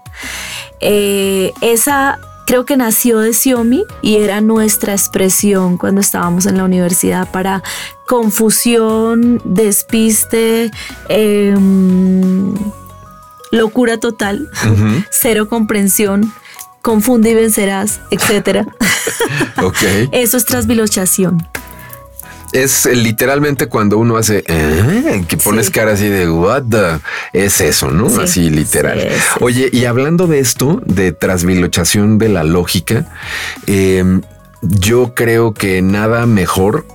[0.81, 6.63] Eh, esa creo que nació de Xiaomi y era nuestra expresión cuando estábamos en la
[6.63, 7.63] universidad para
[8.07, 10.71] confusión, despiste,
[11.09, 12.53] em,
[13.51, 14.49] locura total,
[15.09, 16.33] cero comprensión,
[16.81, 18.67] confunde y vencerás, etc.
[20.11, 21.47] Eso es trasvilochación
[22.53, 26.99] es literalmente cuando uno hace eh", que pones cara así de what the
[27.33, 28.07] es eso, ¿no?
[28.21, 29.09] así literal.
[29.41, 33.07] Oye, y hablando de esto, de trasvilochación de la lógica,
[33.67, 34.21] em,
[34.61, 36.85] yo creo que nada mejor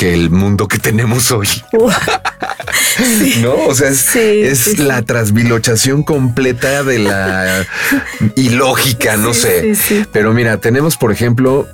[0.00, 1.46] que el mundo que tenemos hoy.
[3.42, 7.66] no, o sea, es, la trasvilochación completa de la
[8.34, 9.74] ilógica, no sé.
[10.10, 11.68] Pero mira, tenemos, por ejemplo,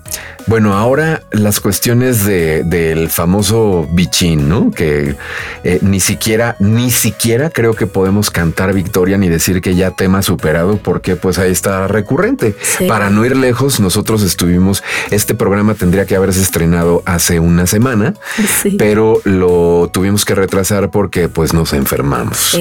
[0.49, 4.71] bueno, ahora las cuestiones de, del famoso bichín, ¿no?
[4.71, 5.17] Que
[5.65, 10.23] eh, ni siquiera, ni siquiera creo que podemos cantar victoria ni decir que ya tema
[10.23, 12.55] superado, porque pues ahí está recurrente.
[12.89, 18.15] Para no ir lejos, nosotros estuvimos, este programa tendría que haberse estrenado hace una semana,
[18.79, 22.59] pero lo tuvimos que retrasar porque pues nos enfermamos.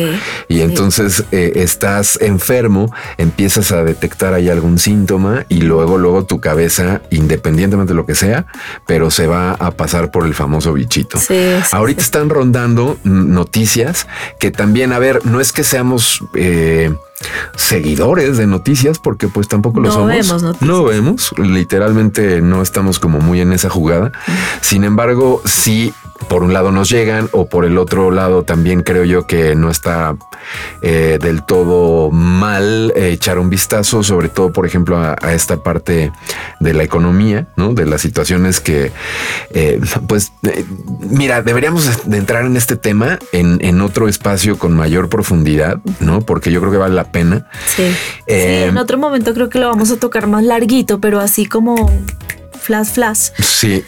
[0.47, 6.39] Y entonces eh, estás enfermo, empiezas a detectar ahí algún síntoma y luego, luego tu
[6.39, 8.45] cabeza, independiente independientemente de lo que sea,
[8.87, 11.19] pero se va a pasar por el famoso bichito.
[11.71, 14.07] Ahorita están rondando noticias
[14.39, 16.93] que también, a ver, no es que seamos eh,
[17.55, 20.07] seguidores de noticias, porque pues tampoco lo somos.
[20.07, 24.11] Vemos no vemos, literalmente no estamos como muy en esa jugada.
[24.61, 25.93] Sin embargo, sí
[26.27, 29.69] por un lado nos llegan o por el otro lado también creo yo que no
[29.69, 30.15] está
[30.81, 36.11] eh, del todo mal eh, echar un vistazo, sobre todo por ejemplo a, esta parte
[36.59, 37.73] de la economía, ¿no?
[37.73, 38.91] de las situaciones que
[39.51, 40.31] eh, pues
[40.99, 46.21] mira, deberíamos de entrar en este tema en, en, otro espacio con mayor profundidad, ¿no?
[46.21, 47.47] Porque yo creo que vale la pena.
[47.75, 47.83] Sí.
[47.89, 47.95] sí
[48.27, 51.91] en otro momento creo que lo vamos a tocar más larguito, pero así como
[52.65, 53.29] flash, flash.
[53.39, 53.83] Sí,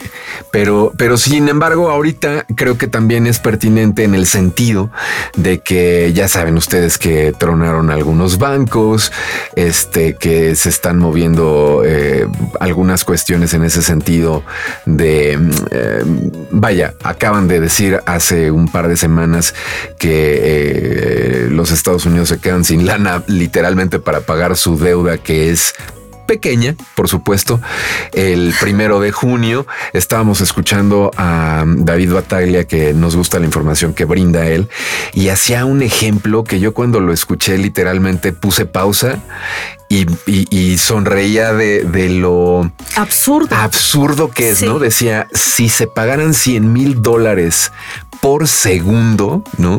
[0.50, 4.90] pero, pero sin embargo, ahorita creo que también es pertinente en el sentido
[5.36, 9.12] de que ya saben ustedes que tronaron algunos bancos,
[9.56, 12.26] este, que se están moviendo eh,
[12.60, 14.44] algunas cuestiones en ese sentido
[14.86, 15.38] de,
[15.70, 16.02] eh,
[16.50, 19.54] vaya, acaban de decir hace un par de semanas
[19.98, 25.50] que eh, los Estados Unidos se quedan sin lana literalmente para pagar su deuda que
[25.50, 25.74] es
[26.28, 27.60] pequeña, por supuesto.
[28.12, 34.04] El primero de junio estábamos escuchando a David Bataglia, que nos gusta la información que
[34.04, 34.68] brinda él,
[35.12, 39.18] y hacía un ejemplo que yo cuando lo escuché literalmente puse pausa
[39.88, 44.78] y, sonreía de, lo absurdo, absurdo que es, ¿no?
[44.78, 47.72] Decía, si se pagaran 100 mil dólares
[48.20, 49.78] por segundo, ¿no?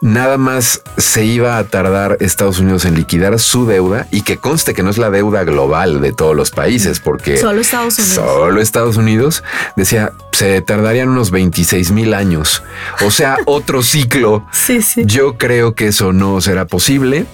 [0.00, 4.72] Nada más se iba a tardar Estados Unidos en liquidar su deuda y que conste
[4.72, 8.14] que no es la deuda global de todos los países, porque solo Estados Unidos.
[8.14, 9.42] Solo Estados Unidos
[9.74, 12.62] decía se tardarían unos 26 mil años,
[13.04, 14.46] o sea, otro ciclo.
[14.52, 15.02] Sí, sí.
[15.04, 17.26] Yo creo que eso no será posible.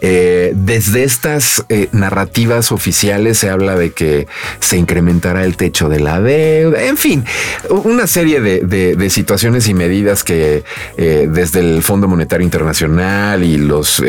[0.00, 4.28] Eh, desde estas eh, narrativas oficiales se habla de que
[4.60, 7.24] se incrementará el techo de la deuda, en fin,
[7.70, 10.62] una serie de, situaciones y medidas que
[10.96, 14.02] eh, desde el Fondo Monetario Internacional y los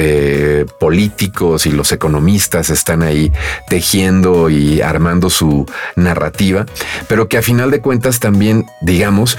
[0.80, 3.32] políticos y los economistas están ahí
[3.70, 6.66] tejiendo y armando su narrativa,
[7.08, 9.38] pero que a final de cuentas también, digamos,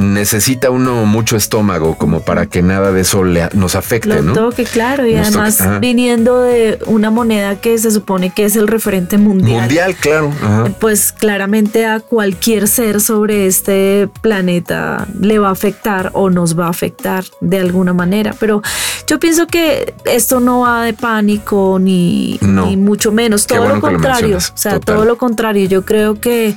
[0.00, 4.64] necesita uno mucho estómago como para que nada de eso le, nos afecte, Lo Toque,
[4.64, 9.60] claro, y además viniendo de una moneda que se supone que es el referente mundial.
[9.60, 10.32] Mundial, claro.
[10.78, 16.66] Pues claramente a cualquier ser sobre este planeta le va a afectar o nos va
[16.66, 18.34] a afectar de alguna manera.
[18.38, 18.62] Pero
[19.06, 24.38] yo pienso que esto no va de pánico ni, ni mucho menos, todo lo contrario.
[24.38, 25.68] o sea, todo lo contrario.
[25.68, 26.56] Yo creo que,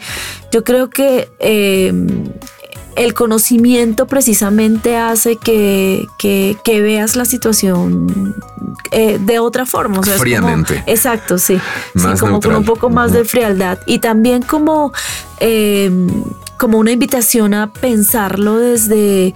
[0.51, 1.93] yo creo que eh,
[2.95, 6.07] el conocimiento precisamente hace que,
[6.65, 8.35] veas la situación
[8.91, 9.99] eh, de otra forma.
[9.99, 10.83] O Fríamente.
[10.87, 11.59] exacto, sí.
[12.19, 13.79] como con un poco más de frialdad.
[13.85, 14.91] Y también como,
[15.39, 15.91] eh,
[16.57, 19.33] como una invitación a pensarlo desde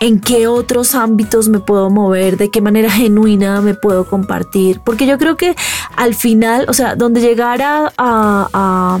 [0.00, 5.06] en qué otros ámbitos me puedo mover, de qué manera genuina me puedo compartir, porque
[5.06, 5.54] yo creo que
[5.96, 8.98] al final, o sea, donde llegara a,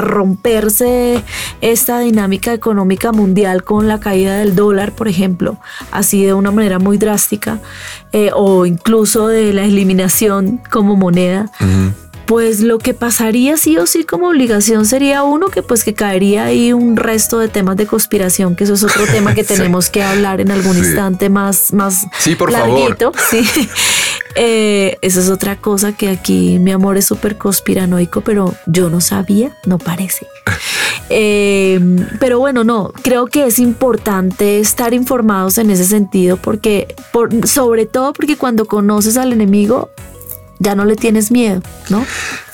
[0.00, 1.22] romperse
[1.60, 5.58] esta dinámica económica mundial con la caída del dólar, por ejemplo,
[5.90, 7.60] así de una manera muy drástica,
[8.12, 11.50] eh, o incluso de la eliminación como moneda,
[12.28, 16.44] pues lo que pasaría sí o sí como obligación sería uno que pues que caería
[16.44, 20.02] ahí un resto de temas de conspiración, que eso es otro tema que tenemos que
[20.02, 23.12] hablar en algún instante más, más sí, por larguito.
[23.30, 23.42] Sí.
[24.40, 29.00] Eh, eso es otra cosa que aquí mi amor es súper conspiranoico, pero yo no
[29.00, 30.26] sabía, no parece.
[31.10, 31.80] Eh,
[32.20, 37.86] pero bueno, no, creo que es importante estar informados en ese sentido porque, por, sobre
[37.86, 39.88] todo porque cuando conoces al enemigo,
[40.58, 42.04] ya no le tienes miedo, ¿no?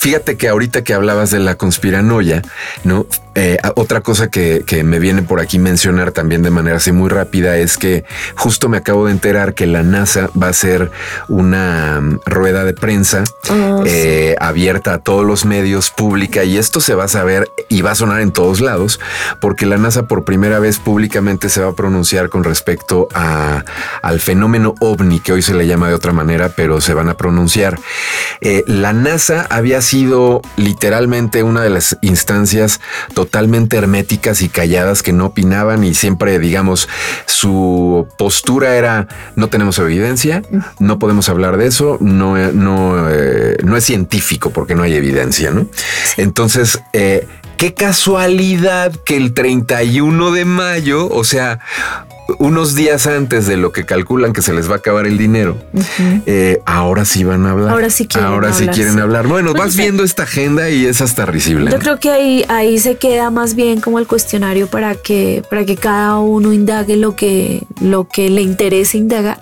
[0.05, 2.43] Fíjate que ahorita que hablabas de la conspiranoia,
[2.85, 3.07] ¿no?
[3.37, 7.57] Eh, otra cosa que, me viene por aquí mencionar también de manera así muy rápida
[7.57, 8.05] es que
[8.37, 10.93] justo me acabo de enterar que la NASA va a hacer
[11.29, 16.81] una mm, rueda de prensa oh, eh, abierta a todos los medios pública y esto
[16.81, 19.01] se va a saber y va a sonar en todos lados
[19.41, 23.65] porque la NASA por primera vez públicamente se va a pronunciar con respecto a,
[24.03, 27.17] al fenómeno ovni que hoy se le llama de otra manera, pero se van a
[27.17, 27.81] pronunciar.
[28.41, 32.81] Eh, la NASA había sido sido literalmente una de las instancias
[33.15, 36.89] totalmente herméticas y calladas que no opinaban y siempre, digamos,
[37.27, 40.43] su postura era no tenemos evidencia,
[40.81, 45.53] no podemos hablar de eso, no, no, eh, no es científico porque no hay evidencia,
[45.53, 45.69] ¿no?
[46.17, 51.61] Entonces, eh, qué casualidad que el 31 de mayo, o sea,
[52.39, 55.57] unos días antes de lo que calculan que se les va a acabar el dinero,
[56.27, 57.71] eh, ahora sí van a hablar.
[57.71, 59.01] Ahora sí quieren Ahora sí hablar, quieren sí.
[59.01, 59.27] hablar.
[59.27, 59.83] Bueno, Bueno, vas sí.
[59.83, 61.71] viendo esta agenda y es hasta risible.
[61.71, 61.83] Yo ¿no?
[61.83, 65.77] creo que ahí, ahí se queda más bien como el cuestionario para que, para que
[65.77, 69.39] cada uno indague lo que, lo que le interese indagar.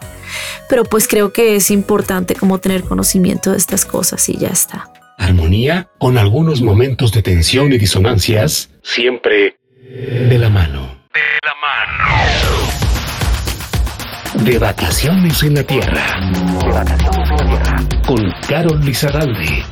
[0.69, 4.89] Pero pues creo que es importante como tener conocimiento de estas cosas y ya está.
[5.19, 10.81] Armonía con algunos momentos de tensión y disonancias, siempre de la mano.
[11.13, 12.62] De la mano.
[14.45, 16.05] De vacaciones en la tierra.
[16.33, 18.03] De vacaciones en la tierra.
[18.05, 19.65] Con Carol Lizarralde.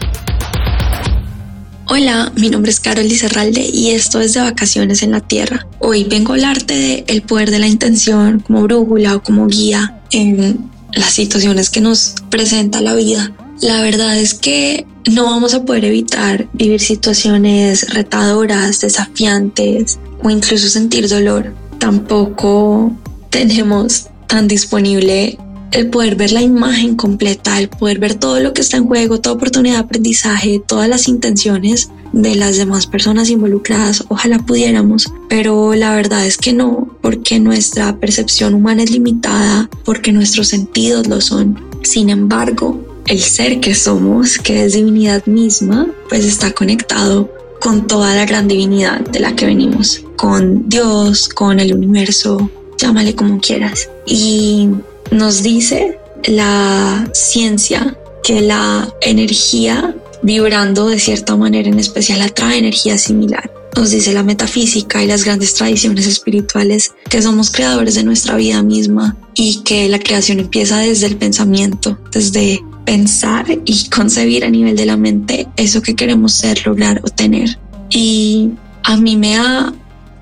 [1.88, 5.66] Hola, mi nombre es Carol Lizarralde y esto es de Vacaciones en la Tierra.
[5.80, 10.00] Hoy vengo a hablarte de el poder de la intención como brújula o como guía
[10.12, 13.32] en las situaciones que nos presenta la vida.
[13.60, 20.68] La verdad es que no vamos a poder evitar vivir situaciones retadoras, desafiantes o incluso
[20.68, 21.52] sentir dolor.
[21.78, 22.92] Tampoco
[23.30, 25.36] tenemos tan disponible
[25.72, 29.20] el poder ver la imagen completa, el poder ver todo lo que está en juego,
[29.20, 34.04] toda oportunidad de aprendizaje, todas las intenciones de las demás personas involucradas.
[34.08, 40.12] Ojalá pudiéramos, pero la verdad es que no, porque nuestra percepción humana es limitada, porque
[40.12, 41.60] nuestros sentidos lo son.
[41.82, 47.28] Sin embargo, el ser que somos, que es divinidad misma, pues está conectado
[47.60, 52.48] con toda la gran divinidad de la que venimos, con Dios, con el universo,
[52.80, 53.88] llámale como quieras.
[54.06, 54.68] Y
[55.10, 62.98] nos dice la ciencia que la energía vibrando de cierta manera en especial atrae energía
[62.98, 63.50] similar.
[63.76, 68.62] Nos dice la metafísica y las grandes tradiciones espirituales que somos creadores de nuestra vida
[68.62, 74.76] misma y que la creación empieza desde el pensamiento, desde pensar y concebir a nivel
[74.76, 77.58] de la mente eso que queremos ser, lograr o tener.
[77.90, 78.50] Y
[78.82, 79.72] a mí me ha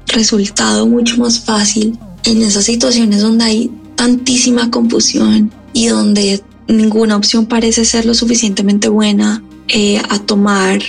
[0.06, 1.98] resultado mucho más fácil
[2.28, 8.88] en esas situaciones donde hay tantísima confusión y donde ninguna opción parece ser lo suficientemente
[8.90, 10.80] buena eh, a tomar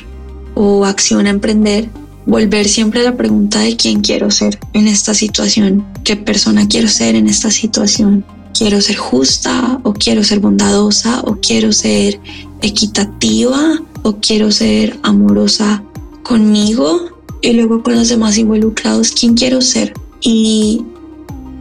[0.53, 1.89] o acción a emprender,
[2.25, 6.89] volver siempre a la pregunta de quién quiero ser en esta situación, qué persona quiero
[6.89, 8.25] ser en esta situación.
[8.53, 12.19] Quiero ser justa o quiero ser bondadosa o quiero ser
[12.61, 15.81] equitativa o quiero ser amorosa
[16.23, 16.99] conmigo
[17.41, 19.93] y luego con los demás involucrados, quién quiero ser.
[20.21, 20.83] Y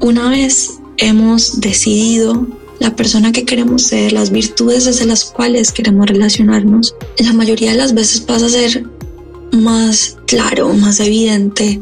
[0.00, 2.46] una vez hemos decidido
[2.78, 7.76] la persona que queremos ser, las virtudes desde las cuales queremos relacionarnos, la mayoría de
[7.78, 8.84] las veces pasa a ser
[9.52, 11.80] más claro, más evidente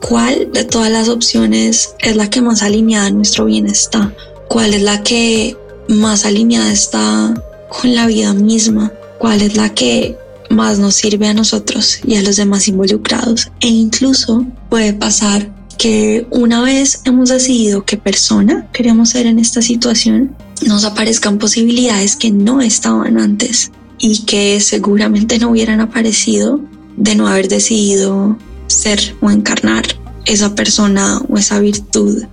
[0.00, 4.14] cuál de todas las opciones es la que más alineada a nuestro bienestar,
[4.48, 5.56] cuál es la que
[5.88, 10.16] más alineada está con la vida misma, cuál es la que
[10.50, 13.50] más nos sirve a nosotros y a los demás involucrados.
[13.60, 19.62] E incluso puede pasar que una vez hemos decidido qué persona queremos ser en esta
[19.62, 20.34] situación,
[20.66, 26.60] nos aparezcan posibilidades que no estaban antes y que seguramente no hubieran aparecido
[26.96, 29.84] de no haber decidido ser o encarnar
[30.24, 32.24] esa persona o esa virtud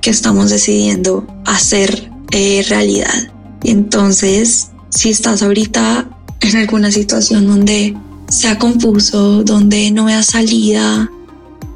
[0.00, 3.32] que estamos decidiendo hacer eh, realidad.
[3.64, 6.08] Entonces, si estás ahorita
[6.40, 7.96] en alguna situación donde
[8.28, 11.10] sea confuso, donde no veas salida,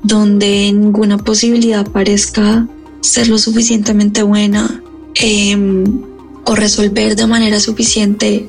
[0.03, 2.67] donde ninguna posibilidad parezca
[3.01, 4.83] ser lo suficientemente buena
[5.15, 5.57] eh,
[6.45, 8.49] o resolver de manera suficiente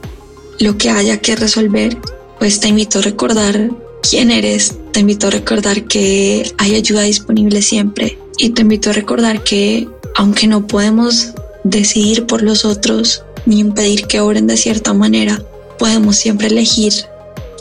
[0.60, 1.98] lo que haya que resolver,
[2.40, 3.70] pues te invito a recordar
[4.08, 8.94] quién eres, te invito a recordar que hay ayuda disponible siempre y te invito a
[8.94, 11.34] recordar que aunque no podemos
[11.64, 15.42] decidir por los otros ni impedir que oren de cierta manera,
[15.80, 16.94] podemos siempre elegir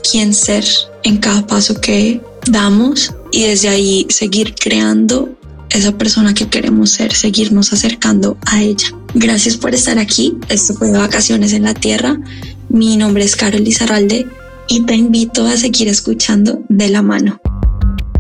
[0.08, 0.64] quién ser
[1.02, 2.20] en cada paso que
[2.50, 5.30] damos y desde ahí seguir creando
[5.70, 8.88] esa persona que queremos ser, seguirnos acercando a ella.
[9.14, 10.36] Gracias por estar aquí.
[10.48, 12.20] Esto fue Vacaciones en la Tierra.
[12.68, 14.26] Mi nombre es Carol Lizarralde
[14.68, 17.40] y te invito a seguir escuchando de la mano.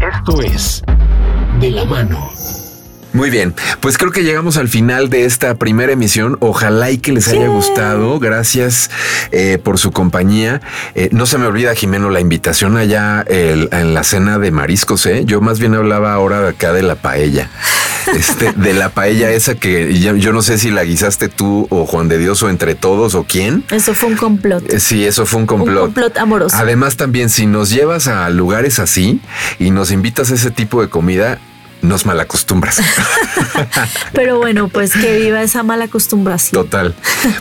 [0.00, 0.82] Esto es
[1.60, 2.30] De la mano.
[3.12, 6.36] Muy bien, pues creo que llegamos al final de esta primera emisión.
[6.40, 8.18] Ojalá y que les haya gustado.
[8.18, 8.90] Gracias
[9.32, 10.60] eh, por su compañía.
[10.94, 15.04] Eh, no se me olvida, Jimeno, la invitación allá el- en la cena de mariscos.
[15.06, 15.22] ¿eh?
[15.26, 17.50] Yo más bien hablaba ahora de acá de la paella.
[18.16, 21.86] Este, de la paella esa que yo, yo no sé si la guisaste tú o
[21.86, 23.62] Juan de Dios o entre todos o quién.
[23.70, 24.64] Eso fue un complot.
[24.72, 25.84] Eh, Sí, eso fue un Un complot.
[25.84, 26.56] complot amoroso.
[26.58, 29.20] Además, también si nos llevas a lugares así
[29.58, 31.38] y nos invitas a ese tipo de comida,
[31.82, 32.80] nos malacostumbras.
[34.12, 36.64] Pero bueno, pues que viva esa mala acostumbración.
[36.64, 36.94] Total.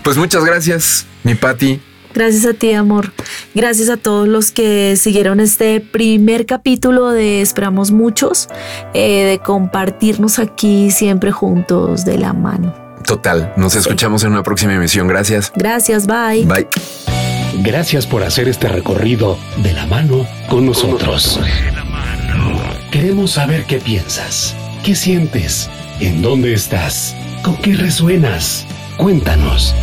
[0.04, 1.80] Pues muchas gracias, mi Patti.
[2.14, 3.14] Gracias a ti, amor.
[3.56, 8.50] Gracias a todos los que siguieron este primer capítulo de Esperamos Muchos,
[8.94, 12.76] eh, de compartirnos aquí siempre juntos de la mano.
[13.06, 13.54] Total.
[13.56, 15.08] Nos escuchamos en una próxima emisión.
[15.08, 15.52] Gracias.
[15.56, 16.06] Gracias.
[16.08, 16.46] Bye.
[16.46, 16.68] Bye.
[17.64, 21.40] Gracias por hacer este recorrido de la mano con nosotros.
[22.92, 25.70] Queremos saber qué piensas, qué sientes,
[26.02, 28.68] en dónde estás, con qué resuenas.
[28.98, 29.74] Cuéntanos.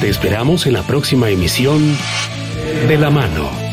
[0.00, 1.94] Te esperamos en la próxima emisión
[2.88, 3.67] de La Mano.